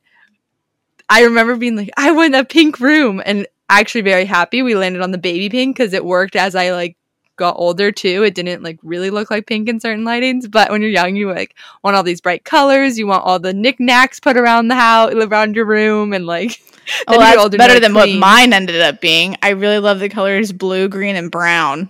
i 1.09 1.23
remember 1.23 1.55
being 1.55 1.75
like 1.75 1.89
i 1.97 2.11
want 2.11 2.35
a 2.35 2.45
pink 2.45 2.79
room 2.79 3.21
and 3.25 3.47
actually 3.69 4.01
very 4.01 4.25
happy 4.25 4.61
we 4.61 4.75
landed 4.75 5.01
on 5.01 5.11
the 5.11 5.17
baby 5.17 5.49
pink 5.49 5.75
because 5.75 5.93
it 5.93 6.05
worked 6.05 6.35
as 6.35 6.55
i 6.55 6.71
like 6.71 6.97
got 7.35 7.55
older 7.57 7.91
too, 7.91 8.23
it 8.23 8.35
didn't 8.35 8.63
like 8.63 8.79
really 8.83 9.09
look 9.09 9.29
like 9.31 9.47
pink 9.47 9.67
in 9.69 9.79
certain 9.79 10.03
lightings. 10.05 10.49
But 10.49 10.69
when 10.69 10.81
you're 10.81 10.91
young, 10.91 11.15
you 11.15 11.31
like 11.31 11.55
want 11.83 11.95
all 11.95 12.03
these 12.03 12.21
bright 12.21 12.43
colors. 12.43 12.97
You 12.97 13.07
want 13.07 13.23
all 13.25 13.39
the 13.39 13.53
knickknacks 13.53 14.19
put 14.19 14.37
around 14.37 14.67
the 14.67 14.75
house, 14.75 15.13
around 15.13 15.55
your 15.55 15.65
room, 15.65 16.13
and 16.13 16.25
like. 16.25 16.61
Oh, 17.07 17.17
that's 17.19 17.41
older, 17.41 17.57
better 17.57 17.79
than 17.79 17.93
clean. 17.93 18.19
what 18.19 18.19
mine 18.19 18.53
ended 18.53 18.79
up 18.79 19.01
being. 19.01 19.35
I 19.41 19.49
really 19.49 19.79
love 19.79 19.97
the 19.99 20.07
colors 20.07 20.51
blue, 20.51 20.87
green, 20.87 21.15
and 21.15 21.31
brown. 21.31 21.89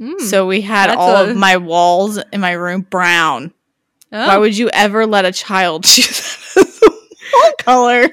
Mm, 0.00 0.18
so 0.18 0.46
we 0.46 0.62
had 0.62 0.88
all 0.96 1.14
a- 1.14 1.28
of 1.28 1.36
my 1.36 1.58
walls 1.58 2.18
in 2.32 2.40
my 2.40 2.52
room 2.52 2.80
brown. 2.88 3.52
Oh. 4.10 4.26
Why 4.26 4.38
would 4.38 4.56
you 4.56 4.70
ever 4.72 5.04
let 5.04 5.26
a 5.26 5.32
child 5.32 5.84
choose 5.84 6.54
that 6.54 7.54
color? 7.58 8.08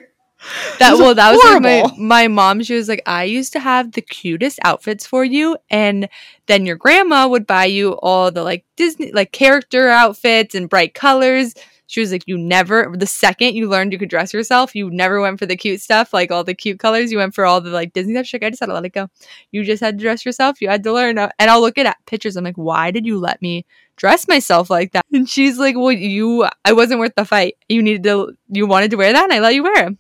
That 0.80 0.94
well, 0.94 1.16
that 1.16 1.32
was 1.32 1.44
like 1.44 1.62
my 1.62 1.98
my 1.98 2.28
mom. 2.28 2.62
She 2.62 2.76
was 2.76 2.88
like, 2.88 3.02
I 3.06 3.24
used 3.24 3.54
to 3.54 3.60
have 3.60 3.94
the 3.94 4.02
cutest 4.02 4.60
outfits 4.64 5.08
for 5.08 5.26
you, 5.26 5.58
and 5.70 6.08
then 6.46 6.66
your 6.66 6.76
grandma 6.76 7.28
would 7.28 7.48
buy 7.48 7.66
you 7.66 7.94
all 7.94 8.32
the 8.32 8.44
like 8.44 8.64
Disney 8.76 9.12
like 9.12 9.32
character 9.32 9.90
outfits 9.90 10.54
and 10.54 10.70
bright 10.70 10.94
colors. 10.94 11.56
She 11.88 12.02
was 12.02 12.12
like, 12.12 12.24
you 12.28 12.38
never 12.38 12.94
the 12.96 13.08
second 13.08 13.56
you 13.56 13.70
learned 13.70 13.94
you 13.94 13.98
could 13.98 14.10
dress 14.10 14.34
yourself, 14.34 14.76
you 14.76 14.92
never 14.92 15.22
went 15.22 15.40
for 15.40 15.46
the 15.46 15.56
cute 15.56 15.82
stuff, 15.82 16.14
like 16.14 16.32
all 16.32 16.44
the 16.44 16.54
cute 16.54 16.80
colors. 16.80 17.12
You 17.12 17.18
went 17.18 17.34
for 17.34 17.46
all 17.46 17.62
the 17.62 17.70
like 17.70 17.94
Disney 17.94 18.14
stuff. 18.14 18.26
She's 18.28 18.34
like, 18.34 18.44
I 18.44 18.50
just 18.50 18.60
had 18.60 18.68
to 18.68 18.74
let 18.74 18.86
it 18.86 18.94
go. 18.94 19.08
You 19.52 19.64
just 19.64 19.82
had 19.82 19.98
to 19.98 20.04
dress 20.04 20.26
yourself. 20.26 20.62
You 20.62 20.70
had 20.70 20.84
to 20.84 20.94
learn. 20.94 21.18
Uh, 21.18 21.30
and 21.40 21.50
I'll 21.50 21.62
look 21.62 21.78
at 21.78 21.98
pictures. 22.06 22.36
I'm 22.36 22.44
like, 22.44 22.58
why 22.58 22.92
did 22.92 23.06
you 23.06 23.18
let 23.18 23.42
me 23.42 23.66
dress 23.96 24.28
myself 24.28 24.70
like 24.70 24.92
that? 24.92 25.06
And 25.14 25.28
she's 25.28 25.58
like, 25.58 25.76
well, 25.76 25.92
you, 25.92 26.48
I 26.66 26.74
wasn't 26.74 27.00
worth 27.00 27.16
the 27.16 27.26
fight. 27.26 27.56
You 27.70 27.82
needed 27.82 28.04
to, 28.04 28.34
you 28.50 28.68
wanted 28.68 28.92
to 28.92 28.98
wear 28.98 29.14
that, 29.14 29.24
and 29.24 29.34
I 29.34 29.40
let 29.40 29.56
you 29.56 29.64
wear 29.64 29.76
them. 29.76 29.98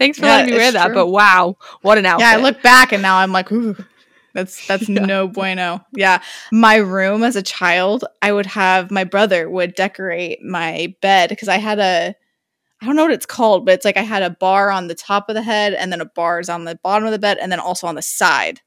Thanks 0.00 0.18
for 0.18 0.24
yeah, 0.24 0.36
letting 0.36 0.54
me 0.54 0.56
wear 0.56 0.72
that. 0.72 0.94
But 0.94 1.08
wow, 1.08 1.58
what 1.82 1.98
an 1.98 2.06
outfit! 2.06 2.26
Yeah, 2.26 2.32
I 2.32 2.36
look 2.36 2.62
back 2.62 2.92
and 2.92 3.02
now 3.02 3.18
I'm 3.18 3.32
like, 3.32 3.52
ooh, 3.52 3.76
that's 4.32 4.66
that's 4.66 4.88
yeah. 4.88 5.04
no 5.04 5.28
bueno. 5.28 5.84
Yeah, 5.92 6.22
my 6.50 6.76
room 6.76 7.22
as 7.22 7.36
a 7.36 7.42
child, 7.42 8.06
I 8.22 8.32
would 8.32 8.46
have 8.46 8.90
my 8.90 9.04
brother 9.04 9.50
would 9.50 9.74
decorate 9.74 10.42
my 10.42 10.94
bed 11.02 11.28
because 11.28 11.48
I 11.48 11.58
had 11.58 11.78
a 11.78 12.14
I 12.80 12.86
don't 12.86 12.96
know 12.96 13.02
what 13.02 13.12
it's 13.12 13.26
called, 13.26 13.66
but 13.66 13.74
it's 13.74 13.84
like 13.84 13.98
I 13.98 14.02
had 14.02 14.22
a 14.22 14.30
bar 14.30 14.70
on 14.70 14.86
the 14.86 14.94
top 14.94 15.28
of 15.28 15.34
the 15.34 15.42
head 15.42 15.74
and 15.74 15.92
then 15.92 16.00
a 16.00 16.06
bars 16.06 16.48
on 16.48 16.64
the 16.64 16.78
bottom 16.82 17.04
of 17.04 17.12
the 17.12 17.18
bed 17.18 17.36
and 17.36 17.52
then 17.52 17.60
also 17.60 17.86
on 17.86 17.94
the 17.94 18.00
side. 18.00 18.62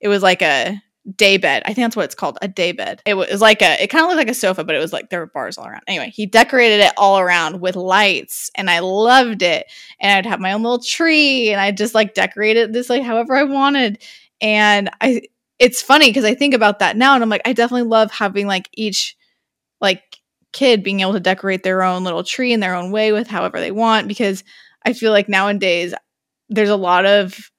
It 0.00 0.08
was 0.08 0.22
like 0.22 0.42
a 0.42 0.82
day 1.16 1.36
bed. 1.36 1.62
I 1.64 1.74
think 1.74 1.84
that's 1.84 1.96
what 1.96 2.06
it's 2.06 2.14
called, 2.14 2.38
a 2.40 2.48
day 2.48 2.72
bed. 2.72 3.02
It 3.04 3.14
was 3.14 3.40
like 3.40 3.62
a, 3.62 3.82
it 3.82 3.88
kind 3.88 4.02
of 4.02 4.08
looked 4.08 4.18
like 4.18 4.30
a 4.30 4.34
sofa, 4.34 4.64
but 4.64 4.74
it 4.74 4.78
was 4.78 4.92
like 4.92 5.10
there 5.10 5.20
were 5.20 5.26
bars 5.26 5.58
all 5.58 5.66
around. 5.66 5.82
Anyway, 5.86 6.10
he 6.14 6.26
decorated 6.26 6.80
it 6.80 6.92
all 6.96 7.18
around 7.18 7.60
with 7.60 7.76
lights, 7.76 8.50
and 8.54 8.70
I 8.70 8.78
loved 8.78 9.42
it. 9.42 9.66
And 10.00 10.12
I'd 10.12 10.26
have 10.26 10.40
my 10.40 10.52
own 10.52 10.62
little 10.62 10.82
tree, 10.82 11.50
and 11.50 11.60
I 11.60 11.70
just 11.72 11.94
like 11.94 12.14
decorated 12.14 12.70
it 12.70 12.72
this 12.72 12.88
like 12.88 13.02
however 13.02 13.36
I 13.36 13.44
wanted. 13.44 14.02
And 14.40 14.90
I, 15.00 15.22
it's 15.58 15.82
funny 15.82 16.08
because 16.08 16.24
I 16.24 16.34
think 16.34 16.54
about 16.54 16.78
that 16.78 16.96
now, 16.96 17.14
and 17.14 17.22
I'm 17.22 17.30
like, 17.30 17.42
I 17.44 17.52
definitely 17.52 17.88
love 17.88 18.10
having 18.10 18.46
like 18.46 18.68
each 18.72 19.16
like 19.80 20.02
kid 20.52 20.82
being 20.82 21.00
able 21.00 21.12
to 21.12 21.20
decorate 21.20 21.64
their 21.64 21.82
own 21.82 22.04
little 22.04 22.22
tree 22.22 22.52
in 22.52 22.60
their 22.60 22.74
own 22.74 22.92
way 22.92 23.12
with 23.12 23.26
however 23.26 23.60
they 23.60 23.72
want 23.72 24.06
because 24.06 24.44
I 24.86 24.92
feel 24.92 25.10
like 25.10 25.28
nowadays 25.28 25.92
there's 26.48 26.70
a 26.70 26.76
lot 26.76 27.04
of 27.04 27.50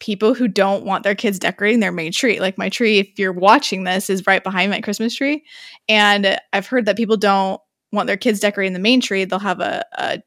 people 0.00 0.34
who 0.34 0.48
don't 0.48 0.84
want 0.84 1.04
their 1.04 1.14
kids 1.14 1.38
decorating 1.38 1.80
their 1.80 1.92
main 1.92 2.12
tree. 2.12 2.40
Like 2.40 2.58
my 2.58 2.68
tree, 2.68 2.98
if 2.98 3.18
you're 3.18 3.32
watching 3.32 3.84
this, 3.84 4.10
is 4.10 4.26
right 4.26 4.42
behind 4.42 4.70
my 4.70 4.80
Christmas 4.80 5.14
tree. 5.14 5.44
And 5.88 6.38
I've 6.52 6.66
heard 6.66 6.86
that 6.86 6.96
people 6.96 7.16
don't 7.16 7.60
want 7.92 8.06
their 8.06 8.16
kids 8.16 8.40
decorating 8.40 8.72
the 8.72 8.78
main 8.78 9.00
tree. 9.00 9.24
They'll 9.24 9.38
have 9.38 9.60
a, 9.60 9.84
a, 9.92 10.22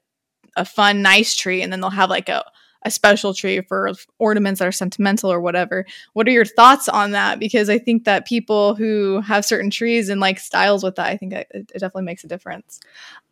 a 0.56 0.66
fun, 0.66 1.02
nice 1.02 1.36
tree, 1.36 1.62
and 1.62 1.72
then 1.72 1.82
they'll 1.82 1.90
have 1.90 2.10
like 2.10 2.30
a 2.30 2.44
a 2.84 2.92
special 2.92 3.34
tree 3.34 3.62
for 3.62 3.92
ornaments 4.20 4.60
that 4.60 4.68
are 4.68 4.72
sentimental 4.72 5.32
or 5.32 5.42
whatever. 5.42 5.86
What 6.14 6.28
are 6.28 6.32
your 6.32 6.46
thoughts 6.46 6.88
on 6.88 7.12
that? 7.12 7.40
Because 7.40 7.70
I 7.70 7.78
think 7.78 8.06
that 8.06 8.28
people 8.28 8.76
who 8.76 9.22
have 9.22 9.46
certain 9.46 9.70
trees 9.70 10.10
and 10.10 10.22
like 10.22 10.40
styles 10.40 10.84
with 10.84 10.96
that, 10.96 11.08
I 11.08 11.18
think 11.18 11.34
it, 11.34 11.48
it 11.52 11.68
definitely 11.74 12.04
makes 12.04 12.24
a 12.24 12.28
difference. 12.28 12.80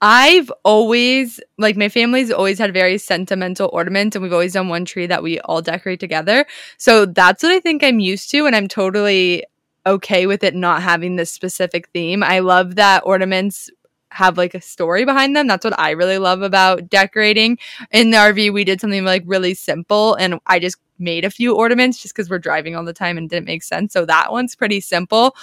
I've 0.02 0.52
always 0.64 1.40
like 1.58 1.78
my 1.78 1.90
family's 1.90 2.32
always 2.32 2.60
had 2.60 2.74
very 2.74 2.98
sentimental 2.98 3.70
ornaments 3.72 4.16
and 4.16 4.24
we've 4.24 4.34
always 4.34 4.54
done 4.54 4.70
one 4.70 4.86
tree 4.86 5.08
that 5.08 5.24
we 5.24 5.40
all 5.42 5.62
decorate 5.62 6.00
together. 6.00 6.46
So 6.78 7.06
that's 7.06 7.44
what 7.44 7.52
I 7.52 7.60
think 7.60 7.84
I'm 7.84 8.00
used 8.00 8.30
to 8.32 8.46
and 8.46 8.56
I'm 8.56 8.68
totally 8.68 9.46
okay 9.86 10.26
with 10.26 10.44
it 10.44 10.56
not 10.56 10.82
having 10.82 11.16
this 11.16 11.32
specific 11.32 11.90
theme. 11.90 12.24
I 12.24 12.40
love 12.40 12.76
that 12.76 13.04
ornaments 13.06 13.70
have 14.16 14.38
like 14.38 14.56
a 14.56 14.62
story 14.62 15.04
behind 15.04 15.36
them. 15.36 15.48
That's 15.48 15.66
what 15.66 15.78
I 15.78 15.92
really 15.92 16.18
love 16.18 16.42
about 16.42 16.90
decorating. 16.90 17.58
In 17.92 18.12
the 18.12 18.18
RV, 18.18 18.54
we 18.54 18.64
did 18.64 18.80
something 18.80 19.04
like 19.04 19.24
really 19.26 19.54
simple 19.54 20.16
and 20.16 20.40
I 20.48 20.60
just 20.60 20.78
made 20.98 21.26
a 21.26 21.30
few 21.30 21.54
ornaments 21.54 22.02
just 22.02 22.16
because 22.16 22.30
we're 22.30 22.40
driving 22.40 22.76
all 22.76 22.86
the 22.86 22.94
time 22.94 23.18
and 23.18 23.30
didn't 23.30 23.46
make 23.46 23.62
sense. 23.62 23.92
So 23.92 24.06
that 24.06 24.32
one's 24.32 24.56
pretty 24.56 24.80
simple. 24.80 25.36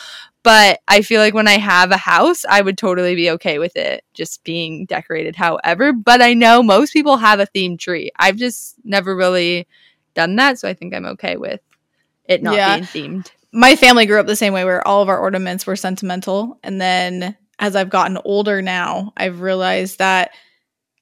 But 0.42 0.80
I 0.88 1.02
feel 1.02 1.20
like 1.20 1.34
when 1.34 1.46
I 1.46 1.58
have 1.58 1.90
a 1.90 1.98
house, 1.98 2.46
I 2.48 2.62
would 2.62 2.78
totally 2.78 3.14
be 3.14 3.30
okay 3.32 3.58
with 3.58 3.76
it 3.76 4.04
just 4.14 4.42
being 4.42 4.86
decorated 4.86 5.36
however. 5.36 5.92
But 5.92 6.22
I 6.22 6.32
know 6.32 6.62
most 6.62 6.94
people 6.94 7.18
have 7.18 7.40
a 7.40 7.46
themed 7.46 7.78
tree. 7.78 8.10
I've 8.16 8.36
just 8.36 8.76
never 8.84 9.14
really 9.14 9.68
done 10.14 10.36
that. 10.36 10.58
So 10.58 10.66
I 10.66 10.72
think 10.72 10.94
I'm 10.94 11.06
okay 11.06 11.36
with 11.36 11.60
it 12.24 12.42
not 12.42 12.56
yeah. 12.56 12.76
being 12.76 12.86
themed. 12.86 13.30
My 13.52 13.76
family 13.76 14.06
grew 14.06 14.18
up 14.18 14.26
the 14.26 14.34
same 14.34 14.54
way 14.54 14.64
where 14.64 14.86
all 14.88 15.02
of 15.02 15.10
our 15.10 15.18
ornaments 15.18 15.66
were 15.66 15.76
sentimental. 15.76 16.58
And 16.62 16.80
then 16.80 17.36
as 17.62 17.76
I've 17.76 17.90
gotten 17.90 18.18
older 18.24 18.60
now, 18.60 19.12
I've 19.16 19.40
realized 19.40 20.00
that 20.00 20.32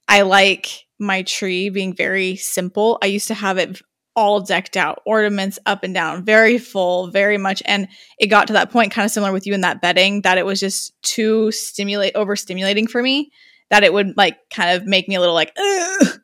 I 0.07 0.23
like 0.23 0.85
my 0.99 1.23
tree 1.23 1.71
being 1.71 1.97
very 1.97 2.37
simple. 2.37 2.99
I 3.03 3.07
used 3.07 3.29
to 3.29 3.35
have 3.35 3.57
it 3.57 3.81
all 4.15 4.43
decked 4.43 4.77
out, 4.77 5.01
ornaments 5.07 5.59
up 5.65 5.85
and 5.85 5.95
down, 5.95 6.23
very 6.23 6.59
full, 6.59 7.11
very 7.11 7.39
much. 7.39 7.63
And 7.65 7.89
it 8.19 8.27
got 8.27 8.47
to 8.49 8.53
that 8.53 8.71
point, 8.71 8.93
kind 8.93 9.07
of 9.07 9.11
similar 9.11 9.33
with 9.33 9.47
you 9.47 9.55
in 9.55 9.63
that 9.63 9.81
bedding, 9.81 10.21
that 10.21 10.37
it 10.37 10.45
was 10.45 10.61
just 10.61 10.93
too 11.03 11.51
stimulate 11.51 12.13
overstimulating 12.13 12.91
for 12.91 13.03
me. 13.03 13.33
That 13.71 13.83
it 13.83 13.95
would 13.95 14.19
like 14.19 14.37
kind 14.51 14.77
of 14.77 14.87
make 14.87 15.09
me 15.09 15.15
a 15.15 15.21
little 15.21 15.35
like, 15.35 15.57
Ugh. 15.57 16.21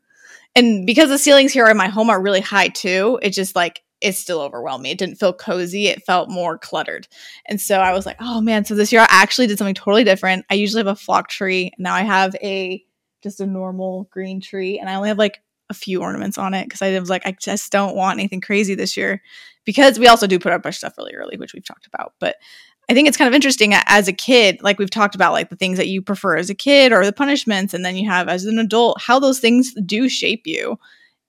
and 0.54 0.84
because 0.86 1.08
the 1.08 1.16
ceilings 1.16 1.52
here 1.52 1.66
in 1.66 1.78
my 1.78 1.88
home 1.88 2.10
are 2.10 2.20
really 2.20 2.42
high 2.42 2.68
too, 2.68 3.18
it 3.22 3.30
just 3.30 3.56
like 3.56 3.82
it 4.00 4.12
still 4.12 4.40
overwhelmed 4.40 4.82
me. 4.82 4.90
It 4.90 4.98
didn't 4.98 5.16
feel 5.16 5.32
cozy. 5.32 5.86
It 5.86 6.04
felt 6.04 6.30
more 6.30 6.58
cluttered. 6.58 7.08
And 7.46 7.60
so 7.60 7.78
I 7.78 7.92
was 7.92 8.06
like, 8.06 8.16
oh 8.20 8.40
man. 8.40 8.64
So 8.64 8.74
this 8.74 8.92
year 8.92 9.02
I 9.02 9.08
actually 9.08 9.46
did 9.46 9.58
something 9.58 9.74
totally 9.74 10.04
different. 10.04 10.44
I 10.50 10.54
usually 10.54 10.80
have 10.80 10.86
a 10.86 10.96
flock 10.96 11.28
tree. 11.28 11.72
Now 11.78 11.94
I 11.94 12.02
have 12.02 12.34
a 12.42 12.84
just 13.22 13.40
a 13.40 13.46
normal 13.46 14.08
green 14.10 14.40
tree. 14.40 14.78
And 14.78 14.88
I 14.88 14.94
only 14.94 15.08
have 15.08 15.18
like 15.18 15.42
a 15.70 15.74
few 15.74 16.02
ornaments 16.02 16.38
on 16.38 16.54
it 16.54 16.64
because 16.64 16.82
I 16.82 16.98
was 16.98 17.10
like, 17.10 17.26
I 17.26 17.36
just 17.40 17.72
don't 17.72 17.96
want 17.96 18.18
anything 18.18 18.40
crazy 18.40 18.74
this 18.74 18.96
year. 18.96 19.22
Because 19.64 19.98
we 19.98 20.06
also 20.06 20.26
do 20.28 20.38
put 20.38 20.52
up 20.52 20.64
our 20.64 20.72
stuff 20.72 20.96
really 20.96 21.14
early, 21.14 21.36
which 21.36 21.52
we've 21.52 21.64
talked 21.64 21.88
about. 21.88 22.12
But 22.20 22.36
I 22.88 22.94
think 22.94 23.08
it's 23.08 23.16
kind 23.16 23.26
of 23.26 23.34
interesting 23.34 23.74
as 23.74 24.06
a 24.06 24.12
kid, 24.12 24.62
like 24.62 24.78
we've 24.78 24.90
talked 24.90 25.16
about, 25.16 25.32
like 25.32 25.50
the 25.50 25.56
things 25.56 25.76
that 25.78 25.88
you 25.88 26.02
prefer 26.02 26.36
as 26.36 26.50
a 26.50 26.54
kid 26.54 26.92
or 26.92 27.04
the 27.04 27.12
punishments, 27.12 27.74
and 27.74 27.84
then 27.84 27.96
you 27.96 28.08
have 28.08 28.28
as 28.28 28.44
an 28.44 28.60
adult, 28.60 29.00
how 29.00 29.18
those 29.18 29.40
things 29.40 29.74
do 29.84 30.08
shape 30.08 30.42
you 30.46 30.78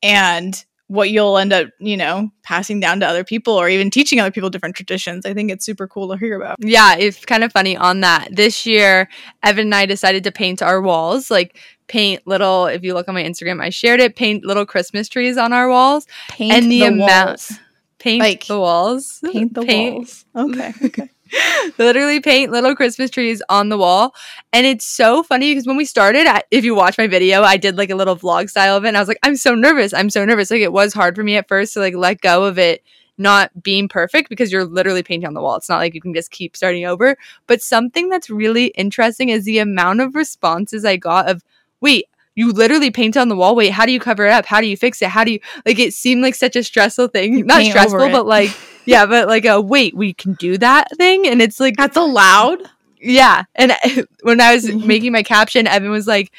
and 0.03 0.63
what 0.87 1.09
you'll 1.09 1.37
end 1.37 1.51
up, 1.51 1.67
you 1.79 1.97
know, 1.97 2.31
passing 2.43 2.79
down 2.79 2.99
to 3.01 3.07
other 3.07 3.23
people 3.23 3.53
or 3.53 3.67
even 3.67 3.91
teaching 3.91 4.19
other 4.19 4.31
people 4.31 4.49
different 4.49 4.75
traditions. 4.75 5.25
I 5.25 5.33
think 5.33 5.51
it's 5.51 5.65
super 5.65 5.87
cool 5.87 6.09
to 6.09 6.17
hear 6.17 6.35
about. 6.35 6.57
Yeah, 6.59 6.95
it's 6.95 7.25
kind 7.25 7.43
of 7.43 7.51
funny 7.51 7.75
on 7.75 8.01
that. 8.01 8.29
This 8.31 8.65
year, 8.65 9.09
Evan 9.43 9.67
and 9.67 9.75
I 9.75 9.85
decided 9.85 10.23
to 10.23 10.31
paint 10.31 10.61
our 10.61 10.81
walls. 10.81 11.29
Like 11.29 11.57
paint 11.87 12.25
little 12.27 12.65
if 12.65 12.83
you 12.83 12.93
look 12.93 13.07
on 13.07 13.13
my 13.13 13.23
instagram 13.23 13.61
i 13.61 13.69
shared 13.69 14.01
it 14.01 14.17
paint 14.17 14.43
little 14.43 14.65
christmas 14.65 15.07
trees 15.07 15.37
on 15.37 15.53
our 15.53 15.69
walls 15.69 16.05
Paint 16.27 16.51
and 16.51 16.65
the, 16.69 16.81
the 16.81 16.85
amount 16.87 17.29
walls. 17.29 17.59
paint 17.97 18.19
Like, 18.19 18.45
the 18.45 18.59
walls 18.59 19.21
Paint 19.23 19.53
the 19.53 19.63
walls. 19.63 20.25
Okay. 20.35 20.73
Okay. 20.83 21.09
literally 21.77 22.19
paint 22.19 22.51
little 22.51 22.75
christmas 22.75 23.09
trees 23.09 23.41
on 23.49 23.69
the 23.69 23.77
wall. 23.77 24.13
And 24.53 24.65
it's 24.65 24.85
so 24.85 25.23
funny 25.23 25.51
because 25.51 25.67
when 25.67 25.77
we 25.77 25.85
started 25.85 26.27
I, 26.27 26.43
if 26.51 26.63
you 26.63 26.75
watch 26.75 26.97
my 26.97 27.07
video 27.07 27.43
i 27.43 27.57
did 27.57 27.77
like 27.77 27.89
a 27.89 27.95
little 27.95 28.15
vlog 28.15 28.49
style 28.49 28.75
of 28.77 28.85
it 28.85 28.89
and 28.89 28.97
i 28.97 28.99
was 28.99 29.07
like 29.07 29.19
i'm 29.23 29.35
so 29.35 29.55
nervous. 29.55 29.93
I'm 29.93 30.09
so 30.09 30.25
nervous. 30.25 30.51
Like 30.51 30.61
it 30.61 30.73
was 30.73 30.93
hard 30.93 31.15
for 31.15 31.23
me 31.23 31.37
at 31.37 31.47
first 31.47 31.73
to 31.73 31.79
like 31.79 31.95
let 31.95 32.21
go 32.21 32.45
of 32.45 32.57
it 32.57 32.83
not 33.17 33.63
being 33.63 33.87
perfect 33.87 34.29
because 34.29 34.51
you're 34.51 34.65
literally 34.65 35.03
painting 35.03 35.27
on 35.27 35.33
the 35.33 35.41
wall. 35.41 35.55
It's 35.55 35.69
not 35.69 35.79
like 35.79 35.95
you 35.95 36.01
can 36.01 36.13
just 36.13 36.31
keep 36.31 36.55
starting 36.55 36.85
over. 36.85 37.17
But 37.47 37.61
something 37.61 38.09
that's 38.09 38.29
really 38.29 38.67
interesting 38.67 39.29
is 39.29 39.45
the 39.45 39.59
amount 39.59 40.01
of 40.01 40.15
responses 40.15 40.85
i 40.85 40.97
got 40.97 41.29
of 41.29 41.43
wait 41.81 42.05
you 42.35 42.51
literally 42.51 42.91
paint 42.91 43.17
on 43.17 43.29
the 43.29 43.35
wall? 43.35 43.55
Wait 43.55 43.71
how 43.71 43.85
do 43.85 43.91
you 43.91 43.99
cover 43.99 44.25
it 44.27 44.31
up? 44.31 44.45
How 44.45 44.61
do 44.61 44.67
you 44.67 44.77
fix 44.77 45.01
it? 45.01 45.09
How 45.09 45.23
do 45.23 45.31
you 45.31 45.39
like 45.65 45.79
it 45.79 45.93
seemed 45.93 46.21
like 46.21 46.35
such 46.35 46.55
a 46.55 46.63
stressful 46.63 47.07
thing. 47.07 47.45
Not 47.45 47.63
stressful 47.63 48.09
but 48.09 48.25
like 48.25 48.51
yeah 48.87 49.05
but 49.05 49.27
like 49.27 49.45
a 49.45 49.61
wait 49.61 49.95
we 49.95 50.13
can 50.13 50.33
do 50.33 50.57
that 50.57 50.87
thing 50.97 51.27
and 51.27 51.41
it's 51.41 51.59
like 51.59 51.75
That's 51.77 51.95
allowed. 51.97 52.59
yeah 52.99 53.43
and 53.55 53.73
when 54.23 54.41
i 54.41 54.53
was 54.55 54.65
Mhm. 54.65 54.85
making 54.85 55.11
my 55.11 55.21
caption 55.23 55.67
evan 55.67 55.91
was 55.91 56.07
like 56.07 56.31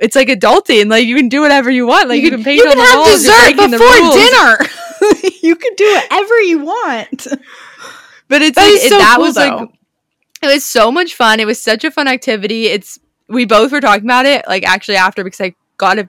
it's 0.00 0.16
like 0.16 0.28
adulting 0.28 0.90
like 0.90 1.06
you 1.06 1.16
can 1.16 1.28
do 1.30 1.40
whatever 1.40 1.70
you 1.70 1.86
want 1.86 2.08
like 2.08 2.20
you, 2.22 2.30
can 2.30 2.44
paint 2.44 2.58
you 2.62 2.66
on 2.68 2.72
can 2.74 2.78
the 2.78 2.84
have 2.84 3.06
dessert 3.06 3.70
before 3.70 4.12
dinner. 4.12 5.30
you 5.42 5.54
can 5.56 5.74
do 5.76 5.84
whatever 5.94 6.40
you 6.42 6.58
want. 6.60 7.26
but 8.28 8.42
it's 8.42 8.56
That 8.56 8.64
like 8.64 8.72
is 8.72 8.84
it- 8.84 8.88
so 8.90 8.98
that 8.98 9.14
cool, 9.16 9.24
was 9.26 9.34
though. 9.34 9.56
like 9.56 9.68
it 10.42 10.46
was 10.46 10.64
so 10.64 10.90
much 10.92 11.14
fun 11.14 11.40
it 11.40 11.46
was 11.46 11.60
such 11.62 11.84
a 11.84 11.90
fun 11.90 12.08
activity 12.08 12.66
it's 12.66 12.98
we 13.28 13.44
both 13.46 13.72
were 13.72 13.80
talking 13.80 14.04
about 14.04 14.26
it 14.26 14.44
like 14.48 14.62
actually 14.64 14.96
after 14.96 15.24
because 15.24 15.40
i 15.40 15.54
got 15.78 15.98
a 15.98 16.08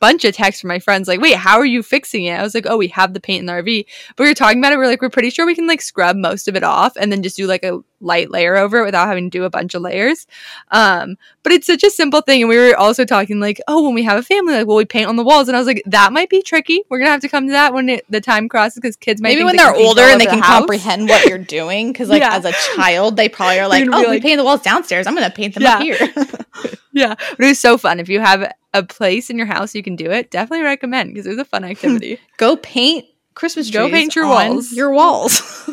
bunch 0.00 0.24
of 0.24 0.34
texts 0.34 0.60
from 0.60 0.68
my 0.68 0.78
friends 0.78 1.06
like 1.06 1.20
wait 1.20 1.36
how 1.36 1.58
are 1.58 1.66
you 1.66 1.82
fixing 1.82 2.24
it? 2.24 2.38
I 2.38 2.42
was 2.42 2.54
like 2.54 2.66
oh 2.68 2.76
we 2.76 2.88
have 2.88 3.14
the 3.14 3.20
paint 3.20 3.40
in 3.40 3.46
the 3.46 3.52
rv 3.52 3.86
but 4.16 4.24
we 4.24 4.28
were 4.28 4.34
talking 4.34 4.58
about 4.58 4.72
it 4.72 4.78
we're 4.78 4.86
like 4.86 5.02
we're 5.02 5.10
pretty 5.10 5.30
sure 5.30 5.46
we 5.46 5.54
can 5.54 5.66
like 5.66 5.82
scrub 5.82 6.16
most 6.16 6.48
of 6.48 6.56
it 6.56 6.64
off 6.64 6.96
and 6.96 7.12
then 7.12 7.22
just 7.22 7.36
do 7.36 7.46
like 7.46 7.64
a 7.64 7.80
light 8.00 8.30
layer 8.30 8.56
over 8.56 8.78
it 8.78 8.84
without 8.84 9.06
having 9.06 9.30
to 9.30 9.38
do 9.38 9.44
a 9.44 9.50
bunch 9.50 9.74
of 9.74 9.82
layers 9.82 10.26
um 10.70 11.16
but 11.42 11.52
it's 11.52 11.66
such 11.66 11.82
a 11.82 11.90
simple 11.90 12.20
thing 12.20 12.40
and 12.42 12.48
we 12.48 12.56
were 12.56 12.76
also 12.76 13.04
talking 13.04 13.40
like 13.40 13.60
oh 13.68 13.82
when 13.84 13.94
we 13.94 14.02
have 14.02 14.18
a 14.18 14.22
family 14.22 14.54
like 14.54 14.66
will 14.66 14.76
we 14.76 14.84
paint 14.84 15.06
on 15.08 15.16
the 15.16 15.24
walls 15.24 15.48
and 15.48 15.56
i 15.56 15.60
was 15.60 15.66
like 15.66 15.82
that 15.86 16.12
might 16.12 16.28
be 16.30 16.40
tricky 16.42 16.82
we're 16.88 16.98
gonna 16.98 17.10
have 17.10 17.20
to 17.20 17.28
come 17.28 17.46
to 17.46 17.52
that 17.52 17.72
when 17.74 17.88
it, 17.88 18.04
the 18.08 18.20
time 18.20 18.48
crosses 18.48 18.76
because 18.76 18.96
kids 18.96 19.20
might 19.20 19.30
Maybe 19.30 19.44
when 19.44 19.56
they 19.56 19.62
they're 19.62 19.74
older 19.74 20.02
and 20.02 20.20
they 20.20 20.24
the 20.24 20.30
can 20.32 20.40
house. 20.40 20.58
comprehend 20.60 21.08
what 21.08 21.26
you're 21.26 21.38
doing, 21.38 21.92
because 21.92 22.08
like 22.08 22.20
Yeah. 22.22 22.34
as 22.36 22.44
a 22.44 22.52
child, 22.74 23.16
they 23.16 23.28
probably 23.28 23.60
are 23.60 23.68
like, 23.72 23.84
gonna 23.84 23.96
"Oh, 23.96 24.00
be 24.00 24.06
we 24.06 24.12
like- 24.14 24.22
painted 24.22 24.38
the 24.40 24.44
walls 24.44 24.62
downstairs. 24.62 25.06
I'm 25.06 25.14
going 25.14 25.28
to 25.28 25.34
paint 25.34 25.54
them 25.54 25.62
Yeah. 25.62 25.74
up 25.76 25.82
here." 25.82 25.98
Yeah, 26.92 27.14
but 27.14 27.40
it 27.44 27.46
was 27.46 27.58
so 27.60 27.78
fun. 27.78 28.00
If 28.00 28.08
you 28.08 28.18
have 28.20 28.50
a 28.74 28.82
place 28.82 29.30
in 29.30 29.36
your 29.38 29.46
house 29.46 29.74
you 29.76 29.82
can 29.82 29.94
do 29.94 30.10
it, 30.10 30.30
definitely 30.30 30.64
recommend 30.64 31.12
because 31.14 31.26
it 31.26 31.30
was 31.30 31.38
a 31.38 31.44
fun 31.44 31.62
activity. 31.64 32.18
Go 32.36 32.56
paint 32.56 33.04
Christmas 33.34 33.66
trees. 33.70 33.74
Go 33.76 33.88
paint 33.88 34.16
your 34.16 34.24
on 34.24 34.30
walls. 34.54 34.72
Your 34.72 34.90
walls. 34.90 35.68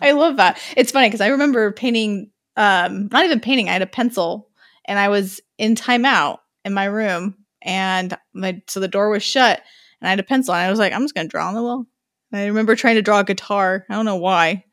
I 0.00 0.12
love 0.12 0.36
that. 0.36 0.60
It's 0.76 0.92
funny 0.92 1.08
because 1.08 1.20
I 1.20 1.28
remember 1.28 1.72
painting. 1.72 2.30
Um, 2.56 3.08
not 3.10 3.24
even 3.24 3.40
painting. 3.40 3.68
I 3.68 3.72
had 3.72 3.82
a 3.82 3.86
pencil, 3.86 4.48
and 4.84 4.98
I 4.98 5.08
was 5.08 5.40
in 5.58 5.74
timeout 5.74 6.38
in 6.64 6.72
my 6.72 6.84
room, 6.84 7.36
and 7.62 8.16
my 8.32 8.62
so 8.68 8.80
the 8.80 8.88
door 8.88 9.10
was 9.10 9.22
shut, 9.22 9.60
and 10.00 10.06
I 10.06 10.10
had 10.10 10.20
a 10.20 10.24
pencil, 10.24 10.54
and 10.54 10.64
I 10.66 10.70
was 10.70 10.78
like, 10.78 10.92
I'm 10.92 11.02
just 11.02 11.14
gonna 11.14 11.28
draw 11.28 11.48
on 11.48 11.54
the 11.54 11.62
wall. 11.62 11.86
And 12.32 12.40
I 12.40 12.46
remember 12.46 12.76
trying 12.76 12.96
to 12.96 13.02
draw 13.02 13.20
a 13.20 13.24
guitar. 13.24 13.84
I 13.88 13.94
don't 13.94 14.04
know 14.04 14.16
why. 14.16 14.64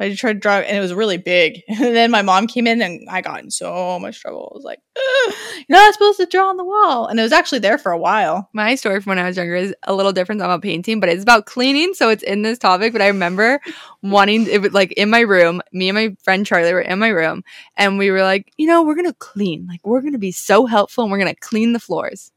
I 0.00 0.14
tried 0.14 0.34
to 0.34 0.38
draw, 0.38 0.58
and 0.58 0.76
it 0.76 0.80
was 0.80 0.94
really 0.94 1.16
big. 1.16 1.62
And 1.68 1.96
then 1.96 2.10
my 2.10 2.22
mom 2.22 2.46
came 2.46 2.66
in, 2.66 2.82
and 2.82 3.08
I 3.08 3.20
got 3.20 3.42
in 3.42 3.50
so 3.50 3.98
much 3.98 4.20
trouble. 4.20 4.50
I 4.52 4.56
was 4.56 4.64
like, 4.64 4.78
"Ugh, 4.96 5.34
"You're 5.68 5.78
not 5.78 5.94
supposed 5.94 6.18
to 6.18 6.26
draw 6.26 6.48
on 6.48 6.56
the 6.56 6.64
wall," 6.64 7.06
and 7.06 7.18
it 7.18 7.22
was 7.22 7.32
actually 7.32 7.60
there 7.60 7.78
for 7.78 7.92
a 7.92 7.98
while. 7.98 8.48
My 8.52 8.74
story 8.74 9.00
from 9.00 9.10
when 9.10 9.18
I 9.18 9.26
was 9.26 9.36
younger 9.36 9.54
is 9.56 9.74
a 9.84 9.94
little 9.94 10.12
different 10.12 10.38
than 10.40 10.46
about 10.46 10.62
painting, 10.62 11.00
but 11.00 11.08
it's 11.08 11.22
about 11.22 11.46
cleaning. 11.46 11.94
So 11.94 12.10
it's 12.10 12.22
in 12.22 12.42
this 12.42 12.58
topic. 12.58 12.92
But 12.92 13.02
I 13.02 13.08
remember 13.08 13.60
wanting 14.02 14.46
it 14.46 14.60
was 14.62 14.72
like 14.72 14.92
in 14.92 15.10
my 15.10 15.20
room, 15.20 15.60
me 15.72 15.88
and 15.88 15.96
my 15.96 16.16
friend 16.22 16.46
Charlie 16.46 16.72
were 16.72 16.80
in 16.80 16.98
my 16.98 17.08
room, 17.08 17.42
and 17.76 17.98
we 17.98 18.10
were 18.10 18.22
like, 18.22 18.52
you 18.56 18.66
know, 18.66 18.82
we're 18.82 18.96
gonna 18.96 19.14
clean. 19.14 19.66
Like 19.68 19.80
we're 19.84 20.02
gonna 20.02 20.18
be 20.18 20.32
so 20.32 20.66
helpful, 20.66 21.04
and 21.04 21.12
we're 21.12 21.18
gonna 21.18 21.34
clean 21.34 21.72
the 21.72 21.80
floors. 21.80 22.32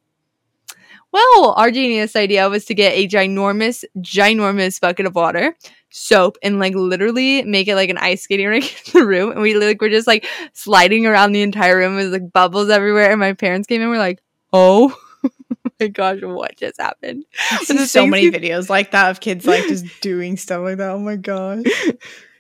Well, 1.11 1.53
our 1.57 1.71
genius 1.71 2.15
idea 2.15 2.49
was 2.49 2.65
to 2.65 2.73
get 2.73 2.93
a 2.93 3.05
ginormous, 3.07 3.83
ginormous 3.97 4.79
bucket 4.79 5.05
of 5.05 5.13
water, 5.13 5.55
soap, 5.91 6.37
and 6.41 6.59
like 6.59 6.73
literally 6.73 7.43
make 7.43 7.67
it 7.67 7.75
like 7.75 7.89
an 7.89 7.97
ice 7.97 8.23
skating 8.23 8.47
rink 8.47 8.87
in 8.95 8.99
the 9.01 9.05
room. 9.05 9.31
And 9.31 9.41
we 9.41 9.53
like 9.55 9.81
were 9.81 9.89
just 9.89 10.07
like 10.07 10.25
sliding 10.53 11.05
around 11.05 11.33
the 11.33 11.41
entire 11.41 11.77
room 11.77 11.95
with 11.95 12.11
like 12.11 12.31
bubbles 12.33 12.69
everywhere. 12.69 13.11
And 13.11 13.19
my 13.19 13.33
parents 13.33 13.67
came 13.67 13.81
in, 13.81 13.89
we're 13.89 13.97
like, 13.97 14.21
"Oh 14.53 14.95
my 15.79 15.87
gosh, 15.87 16.19
what 16.21 16.57
just 16.57 16.79
happened?" 16.81 17.25
I 17.51 17.57
And 17.57 17.67
see 17.67 17.77
the 17.77 17.87
so 17.87 18.07
many 18.07 18.23
you- 18.23 18.31
videos 18.31 18.69
like 18.69 18.91
that 18.91 19.11
of 19.11 19.19
kids 19.19 19.45
like 19.45 19.67
just 19.67 19.85
doing 20.01 20.37
stuff 20.37 20.61
like 20.63 20.77
that. 20.77 20.89
Oh 20.91 20.99
my 20.99 21.15
gosh. 21.17 21.63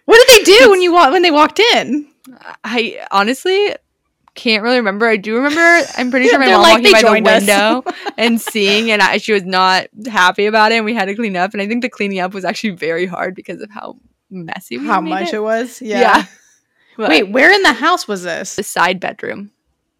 What 0.05 0.27
did 0.27 0.39
they 0.45 0.51
do 0.59 0.71
when 0.71 0.81
you 0.81 0.91
wa- 0.91 1.11
when 1.11 1.21
they 1.21 1.31
walked 1.31 1.59
in? 1.59 2.07
I 2.63 3.05
honestly 3.11 3.75
can't 4.35 4.63
really 4.63 4.77
remember. 4.77 5.07
I 5.07 5.17
do 5.17 5.35
remember. 5.35 5.87
I'm 5.97 6.11
pretty 6.11 6.27
sure 6.27 6.39
my 6.39 6.47
mom 6.47 6.61
like, 6.61 6.83
walking 6.83 6.91
by 6.91 7.01
the 7.01 7.11
window 7.11 7.83
and 8.17 8.39
seeing, 8.39 8.91
and 8.91 9.01
I, 9.01 9.17
she 9.17 9.33
was 9.33 9.43
not 9.43 9.87
happy 10.07 10.45
about 10.45 10.71
it. 10.71 10.75
And 10.75 10.85
we 10.85 10.93
had 10.93 11.05
to 11.05 11.15
clean 11.15 11.35
up. 11.35 11.53
And 11.53 11.61
I 11.61 11.67
think 11.67 11.81
the 11.81 11.89
cleaning 11.89 12.19
up 12.19 12.33
was 12.33 12.45
actually 12.45 12.71
very 12.71 13.05
hard 13.05 13.35
because 13.35 13.61
of 13.61 13.69
how 13.69 13.97
messy 14.29 14.77
we 14.77 14.85
How 14.87 15.01
much 15.01 15.29
it. 15.29 15.35
it, 15.35 15.39
was? 15.39 15.81
Yeah. 15.81 15.99
Yeah. 15.99 16.25
But 16.97 17.09
Wait, 17.09 17.23
where 17.29 17.51
in 17.51 17.63
the 17.63 17.73
house 17.73 18.07
was 18.07 18.23
this? 18.23 18.55
the 18.55 18.63
side 18.63 18.99
bedroom, 18.99 19.51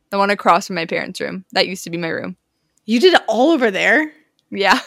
the 0.10 0.18
one 0.18 0.30
across 0.30 0.68
from 0.68 0.76
my 0.76 0.86
parents' 0.86 1.22
room. 1.22 1.46
That 1.54 1.68
used 1.68 1.84
to 1.86 1.90
be 1.90 1.98
my 1.98 2.10
room. 2.10 2.36
You 2.86 3.00
did 3.00 3.14
it 3.14 3.22
all 3.28 3.52
over 3.52 3.72
there? 3.72 4.12
Yeah, 4.50 4.80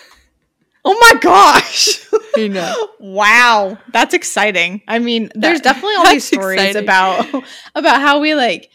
Oh 0.85 0.97
my 1.01 1.21
gosh. 1.21 2.01
Know. 2.37 2.89
wow. 2.99 3.79
That's 3.93 4.13
exciting. 4.13 4.83
I 4.89 4.99
mean, 4.99 5.31
there's 5.37 5.61
definitely 5.61 5.95
all 5.95 6.11
these 6.11 6.25
stories 6.25 6.61
exciting. 6.61 6.83
about 6.83 7.45
about 7.77 8.01
how 8.01 8.19
we 8.19 8.35
like 8.35 8.71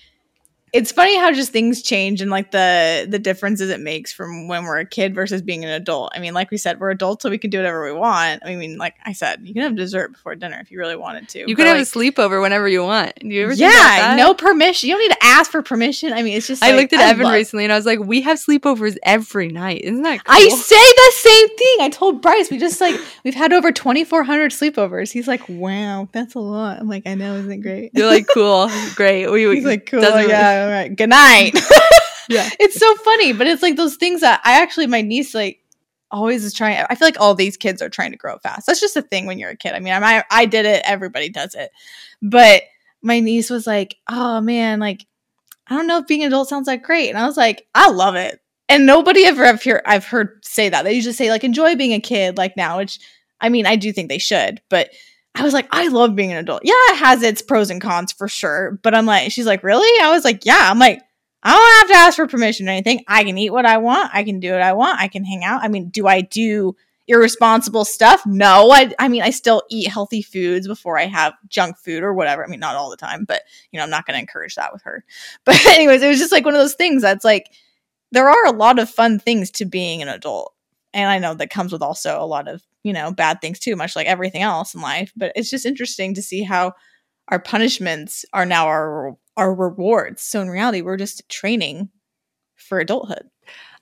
it's 0.74 0.92
funny 0.92 1.18
how 1.18 1.32
just 1.32 1.52
things 1.52 1.82
change 1.82 2.22
and 2.22 2.30
like 2.30 2.52
the 2.52 3.08
the 3.10 3.20
differences 3.20 3.70
it 3.70 3.80
makes 3.80 4.12
from 4.12 4.48
when 4.48 4.64
we're 4.64 4.80
a 4.80 4.86
kid 4.86 5.16
versus 5.16 5.42
being 5.42 5.64
an 5.64 5.72
adult. 5.72 6.12
I 6.16 6.20
mean, 6.20 6.34
like 6.34 6.52
we 6.52 6.58
said, 6.58 6.80
we're 6.80 6.92
adults, 6.92 7.24
so 7.24 7.30
we 7.30 7.38
can 7.38 7.50
do 7.50 7.58
whatever 7.58 7.84
we 7.86 7.92
want. 7.92 8.42
I 8.46 8.56
mean, 8.56 8.78
like 8.78 8.96
I 9.06 9.14
said, 9.14 9.42
you 9.44 9.54
can 9.54 9.64
have 9.64 9.76
dessert 9.76 10.12
before 10.12 10.36
dinner 10.36 10.60
if 10.62 10.72
you 10.72 10.80
really 10.80 10.96
wanted 10.96 11.30
to. 11.30 11.40
You 11.48 11.56
can 11.56 11.66
have 11.66 11.78
like, 11.78 11.88
a 11.88 11.90
sleepover 11.90 12.42
whenever 12.42 12.68
you 12.68 12.84
want. 12.84 13.16
Do 13.20 13.28
you 13.28 13.44
ever? 13.44 13.54
yeah, 13.54 14.16
no 14.18 14.34
permission. 14.34 14.90
You 14.90 14.96
don't 14.96 15.08
need 15.08 15.16
to 15.16 15.24
ask 15.24 15.52
for 15.52 15.62
permission. 15.62 16.14
I 16.14 16.22
mean, 16.22 16.38
it's 16.38 16.48
just. 16.48 16.64
I 16.64 16.72
like, 16.72 16.92
looked 16.92 16.94
at 16.94 17.02
Evan 17.02 17.26
love- 17.26 17.34
recently 17.34 17.64
and 17.64 17.74
I 17.74 17.76
was 17.76 17.86
like, 17.86 18.00
"We 18.00 18.22
have 18.22 18.38
sleepovers 18.38 18.98
every 19.04 19.50
night. 19.50 19.82
Isn't 19.84 20.04
that 20.04 20.24
cool?" 20.24 20.36
I 20.36 20.48
say 20.50 20.76
the 20.76 21.12
same 21.16 21.58
thing. 21.58 21.78
I 21.82 21.90
told 21.92 22.22
Bryce 22.22 22.50
we 22.52 22.58
just 22.58 22.80
like 22.82 23.00
we've 23.24 23.36
had 23.36 23.54
over 23.54 23.72
twenty 23.72 24.04
four 24.04 24.24
hundred 24.24 24.52
sleepovers. 24.52 25.12
He's 25.12 25.28
like, 25.28 25.42
"Wow, 25.48 26.10
that's 26.12 26.36
a 26.36 26.40
lot." 26.40 26.80
I'm 26.80 26.88
like, 26.88 27.08
"I 27.08 27.16
know, 27.16 27.36
isn't 27.36 27.52
it 27.52 27.58
great?" 27.58 27.92
You're 27.94 28.08
like, 28.08 28.28
"Cool, 28.34 28.70
great." 28.96 29.28
We, 29.28 29.48
we 29.48 29.56
He's 29.60 29.66
like, 29.66 29.86
"Cool, 29.86 30.02
yeah, 30.02 30.59
all 30.60 30.70
right, 30.70 30.96
good 30.96 31.10
night." 31.10 31.52
yeah." 32.30 32.50
it's 32.60 32.80
so 32.80 32.96
funny, 32.96 33.34
but 33.34 33.48
it's 33.48 33.62
like 33.62 33.76
those 33.76 33.96
things 33.96 34.22
that 34.22 34.42
I 34.44 34.62
actually 34.62 34.88
my 34.88 35.02
niece 35.02 35.34
like 35.36 35.60
always 36.12 36.44
is 36.44 36.54
trying. 36.54 36.86
I 36.90 36.96
feel 36.96 37.08
like 37.08 37.20
all 37.20 37.36
these 37.36 37.58
kids 37.58 37.82
are 37.82 37.90
trying 37.90 38.12
to 38.12 38.18
grow 38.18 38.34
up 38.34 38.44
fast. 38.44 38.68
That's 38.68 38.82
just 38.82 38.98
a 38.98 39.02
thing 39.02 39.26
when 39.26 39.40
you're 39.40 39.52
a 39.52 39.58
kid. 39.58 39.74
I 39.74 39.80
mean, 39.80 39.94
I 39.94 40.24
I 40.32 40.46
did 40.46 40.66
it. 40.66 40.82
Everybody 40.86 41.30
does 41.30 41.56
it, 41.56 41.72
but 42.22 42.64
my 43.02 43.20
niece 43.20 43.50
was 43.50 43.66
like, 43.68 43.96
"Oh 44.10 44.42
man, 44.42 44.80
like." 44.80 45.06
I 45.72 45.76
don't 45.76 45.86
know 45.86 46.00
if 46.00 46.08
being 46.08 46.24
an 46.24 46.30
adult 46.30 46.50
sounds 46.50 46.66
like 46.66 46.82
great. 46.82 47.10
And 47.10 47.18
I 47.18 47.28
was 47.28 47.38
like, 47.38 47.68
I 47.76 47.92
love 47.92 48.16
it. 48.16 48.40
and 48.68 48.86
nobody 48.86 49.26
ever 49.26 49.46
I've 49.46 49.62
I've 49.86 50.06
heard 50.06 50.44
say 50.44 50.70
that. 50.70 50.84
They 50.84 50.94
usually 50.94 51.14
say 51.14 51.30
like 51.30 51.44
enjoy 51.44 51.76
being 51.76 51.94
a 51.94 52.00
kid 52.00 52.38
like 52.38 52.58
now, 52.58 52.78
which 52.78 53.00
I 53.42 53.50
mean 53.50 53.66
I 53.66 53.76
do 53.76 53.92
think 53.94 54.10
they 54.10 54.18
should, 54.18 54.62
but 54.70 54.90
I 55.36 55.44
was 55.44 55.54
like, 55.54 55.68
I 55.72 55.88
love 55.88 56.16
being 56.16 56.32
an 56.32 56.38
adult. 56.38 56.62
Yeah, 56.64 56.74
it 56.74 56.98
has 56.98 57.24
its 57.24 57.42
pros 57.42 57.70
and 57.70 57.82
cons 57.82 58.12
for 58.12 58.28
sure. 58.28 58.80
But 58.82 58.96
I'm 58.96 59.06
like, 59.06 59.32
she's 59.32 59.46
like, 59.46 59.64
really? 59.64 60.04
I 60.04 60.12
was 60.12 60.26
like, 60.26 60.46
yeah. 60.46 60.70
I'm 60.70 60.80
like, 60.80 61.02
I 61.44 61.54
don't 61.54 61.80
have 61.80 61.96
to 61.96 62.06
ask 62.06 62.16
for 62.18 62.28
permission 62.28 62.68
or 62.68 62.72
anything. 62.72 63.04
I 63.08 63.24
can 63.24 63.38
eat 63.38 63.52
what 63.52 63.66
I 63.66 63.78
want. 63.78 64.10
I 64.14 64.24
can 64.24 64.40
do 64.40 64.52
what 64.52 64.62
I 64.62 64.74
want. 64.74 65.00
I 65.00 65.08
can 65.08 65.24
hang 65.24 65.44
out. 65.44 65.64
I 65.64 65.70
mean, 65.70 65.90
do 65.90 66.08
I 66.08 66.22
do 66.22 66.76
irresponsible 67.08 67.86
stuff? 67.86 68.26
No. 68.26 68.72
I, 68.72 68.92
I 69.00 69.08
mean, 69.08 69.22
I 69.22 69.30
still 69.30 69.64
eat 69.70 69.88
healthy 69.88 70.22
foods 70.22 70.68
before 70.68 70.98
I 70.98 71.06
have 71.06 71.34
junk 71.48 71.78
food 71.78 72.04
or 72.04 72.14
whatever. 72.14 72.44
I 72.44 72.48
mean, 72.48 72.60
not 72.60 72.76
all 72.76 72.90
the 72.90 72.98
time, 72.98 73.24
but 73.26 73.44
you 73.72 73.78
know, 73.78 73.84
I'm 73.84 73.90
not 73.90 74.06
going 74.06 74.16
to 74.16 74.22
encourage 74.22 74.56
that 74.56 74.74
with 74.74 74.82
her. 74.84 75.06
But 75.46 75.66
anyways, 75.66 76.02
it 76.02 76.08
was 76.08 76.20
just 76.20 76.32
like 76.32 76.46
one 76.46 76.54
of 76.54 76.60
those 76.60 76.76
things 76.76 77.02
that's 77.02 77.26
like, 77.26 77.52
there 78.12 78.30
are 78.30 78.46
a 78.46 78.52
lot 78.52 78.80
of 78.80 78.90
fun 78.90 79.20
things 79.20 79.52
to 79.52 79.66
being 79.66 80.02
an 80.02 80.08
adult. 80.08 80.54
And 80.94 81.10
I 81.10 81.20
know 81.20 81.34
that 81.36 81.50
comes 81.50 81.72
with 81.72 81.82
also 81.82 82.22
a 82.22 82.26
lot 82.26 82.48
of, 82.48 82.62
you 82.84 82.94
know, 82.94 83.12
bad 83.12 83.42
things 83.42 83.60
too, 83.60 83.76
much 83.76 83.96
like 83.96 84.08
everything 84.08 84.42
else 84.42 84.74
in 84.74 84.82
life. 84.82 85.12
But 85.16 85.34
it's 85.36 85.50
just 85.50 85.66
interesting 85.66 86.14
to 86.16 86.22
see 86.22 86.44
how 86.44 86.74
our 87.28 87.40
punishments 87.40 88.26
are 88.34 88.46
now 88.46 88.66
our 88.68 89.16
our 89.38 89.54
rewards. 89.54 90.22
So 90.22 90.42
in 90.42 90.50
reality, 90.50 90.82
we're 90.82 90.98
just 90.98 91.28
training 91.30 91.90
for 92.56 92.80
adulthood. 92.80 93.30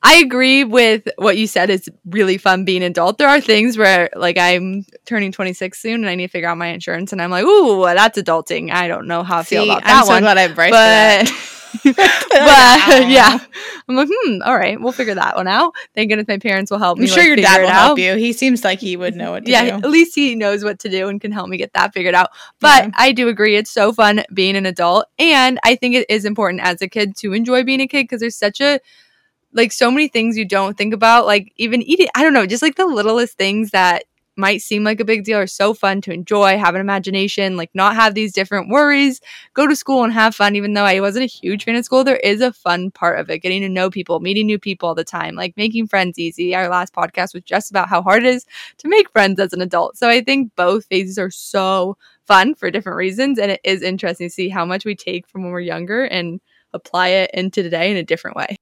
I 0.04 0.18
agree 0.18 0.64
with 0.64 1.08
what 1.18 1.38
you 1.38 1.48
said. 1.48 1.72
It's 1.72 1.90
really 2.06 2.38
fun 2.38 2.66
being 2.66 2.84
an 2.84 2.92
adult. 2.92 3.18
There 3.18 3.28
are 3.28 3.42
things 3.42 3.78
where, 3.78 4.12
like, 4.16 4.38
I'm 4.38 4.86
turning 5.06 5.32
26 5.32 5.82
soon, 5.82 5.96
and 5.96 6.06
I 6.10 6.14
need 6.14 6.28
to 6.28 6.32
figure 6.32 6.48
out 6.48 6.58
my 6.58 6.68
insurance, 6.68 7.12
and 7.12 7.22
I'm 7.22 7.32
like, 7.32 7.44
"Ooh, 7.44 7.84
that's 7.84 8.20
adulting." 8.20 8.72
I 8.72 8.88
don't 8.88 9.08
know 9.08 9.24
how 9.24 9.40
I 9.40 9.44
feel 9.44 9.64
about 9.64 9.84
that 9.84 10.02
I'm 10.02 10.06
so 10.06 10.14
one. 10.14 10.22
glad 10.22 10.38
I 10.38 10.48
braced 10.50 10.72
but 10.72 10.78
that. 10.78 11.54
but 11.84 11.96
yeah, 13.10 13.40
I'm 13.88 13.96
like, 13.96 14.10
hmm, 14.12 14.42
all 14.44 14.56
right, 14.58 14.80
we'll 14.80 14.92
figure 14.92 15.16
that 15.16 15.36
one 15.36 15.48
out. 15.48 15.74
Thank 15.96 16.10
goodness 16.10 16.28
my 16.28 16.38
parents 16.38 16.72
will 16.72 16.80
help 16.80 16.98
me. 16.98 17.04
I'm 17.06 17.08
sure 17.10 17.18
like, 17.20 17.28
your 17.28 17.36
dad 17.38 17.62
will 17.62 17.68
out. 17.70 17.74
help 17.74 18.00
you. 18.00 18.16
He 18.16 18.34
seems 18.34 18.64
like 18.64 18.80
he 18.80 18.96
would 18.98 19.16
know 19.16 19.32
what 19.32 19.46
to 19.46 19.52
Yeah, 19.52 19.64
do. 19.64 19.70
at 19.86 19.90
least 19.90 20.16
he 20.16 20.36
knows 20.36 20.64
what 20.64 20.80
to 20.80 20.90
do 20.90 21.08
and 21.08 21.20
can 21.22 21.32
help 21.32 21.50
me 21.50 21.58
get 21.58 21.74
that 21.74 21.94
figured 21.94 22.16
out. 22.16 22.30
But 22.60 22.86
Yeah. 22.86 22.92
I 22.96 23.12
do 23.12 23.28
agree, 23.28 23.56
it's 23.56 23.72
so 23.72 23.94
fun 23.94 24.24
being 24.34 24.56
an 24.56 24.66
adult, 24.66 25.06
and 25.20 25.60
I 25.64 25.76
think 25.76 25.96
it 25.96 26.06
is 26.10 26.26
important 26.26 26.62
as 26.64 26.82
a 26.82 26.88
kid 26.88 27.16
to 27.18 27.34
enjoy 27.34 27.64
being 27.64 27.82
a 27.82 27.88
kid 27.88 28.04
because 28.04 28.20
there's 28.22 28.36
such 28.36 28.62
a 28.62 28.80
like 29.54 29.72
so 29.72 29.90
many 29.90 30.08
things 30.08 30.38
you 30.38 30.46
don't 30.46 30.78
think 30.78 30.94
about, 30.94 31.26
like 31.26 31.52
even 31.56 31.82
eating. 31.82 32.08
I 32.16 32.22
don't 32.24 32.34
know, 32.34 32.46
just 32.46 32.62
like 32.62 32.76
the 32.76 32.86
littlest 32.86 33.38
things 33.38 33.72
that 33.72 34.04
might 34.38 34.62
seem 34.62 34.84
like 34.84 35.00
a 35.00 35.06
big 35.06 35.24
deal 35.24 35.38
are 35.40 35.48
so 35.48 35.74
fun 35.74 36.02
to 36.02 36.12
enjoy, 36.12 36.58
have 36.58 36.76
an 36.76 36.82
imagination, 36.82 37.58
like 37.58 37.72
not 37.74 37.96
have 37.96 38.14
these 38.14 38.34
different 38.34 38.70
worries, 38.70 39.20
go 39.54 39.68
to 39.68 39.76
school 39.76 40.04
and 40.04 40.14
have 40.14 40.36
fun. 40.36 40.56
Even 40.56 40.74
though 40.74 40.84
I 40.84 41.00
wasn't 41.00 41.24
a 41.24 41.28
huge 41.28 41.64
fan 41.64 41.76
of 41.76 41.86
school, 41.86 42.04
there 42.04 42.18
is 42.18 42.42
a 42.42 42.54
fun 42.54 42.92
part 42.92 43.20
of 43.20 43.30
it, 43.30 43.40
getting 43.40 43.62
to 43.62 43.70
know 43.70 43.90
people, 43.90 44.20
meeting 44.20 44.46
new 44.46 44.60
people 44.60 44.90
all 44.90 44.96
the 44.96 45.04
time, 45.04 45.36
like 45.36 45.58
making 45.58 45.88
friends 45.88 46.20
easy. 46.20 46.56
Our 46.56 46.70
last 46.70 46.94
podcast 46.94 47.34
was 47.34 47.44
just 47.44 47.72
about 47.72 47.90
how 47.90 48.02
hard 48.02 48.24
it 48.24 48.34
is 48.34 48.46
to 48.78 48.88
make 48.88 49.12
friends 49.12 49.40
as 49.40 49.54
an 49.54 49.62
adult. 49.62 49.98
So 49.98 50.08
I 50.10 50.22
think 50.22 50.56
both 50.56 50.86
phases 50.86 51.18
are 51.18 51.32
so 51.32 51.98
fun 52.26 52.56
for 52.56 52.70
different 52.70 52.98
reasons. 52.98 53.40
And 53.40 53.52
it 53.52 53.62
is 53.64 53.82
interesting 53.82 54.28
to 54.28 54.34
see 54.34 54.50
how 54.50 54.66
much 54.66 54.86
we 54.86 54.96
take 54.96 55.28
from 55.28 55.44
when 55.44 55.52
we're 55.52 55.62
younger 55.62 56.04
and 56.04 56.40
apply 56.74 57.10
it 57.10 57.32
into 57.34 57.64
today 57.64 57.90
in 57.90 57.98
a 57.98 58.04
different 58.04 58.38
way. 58.38 58.58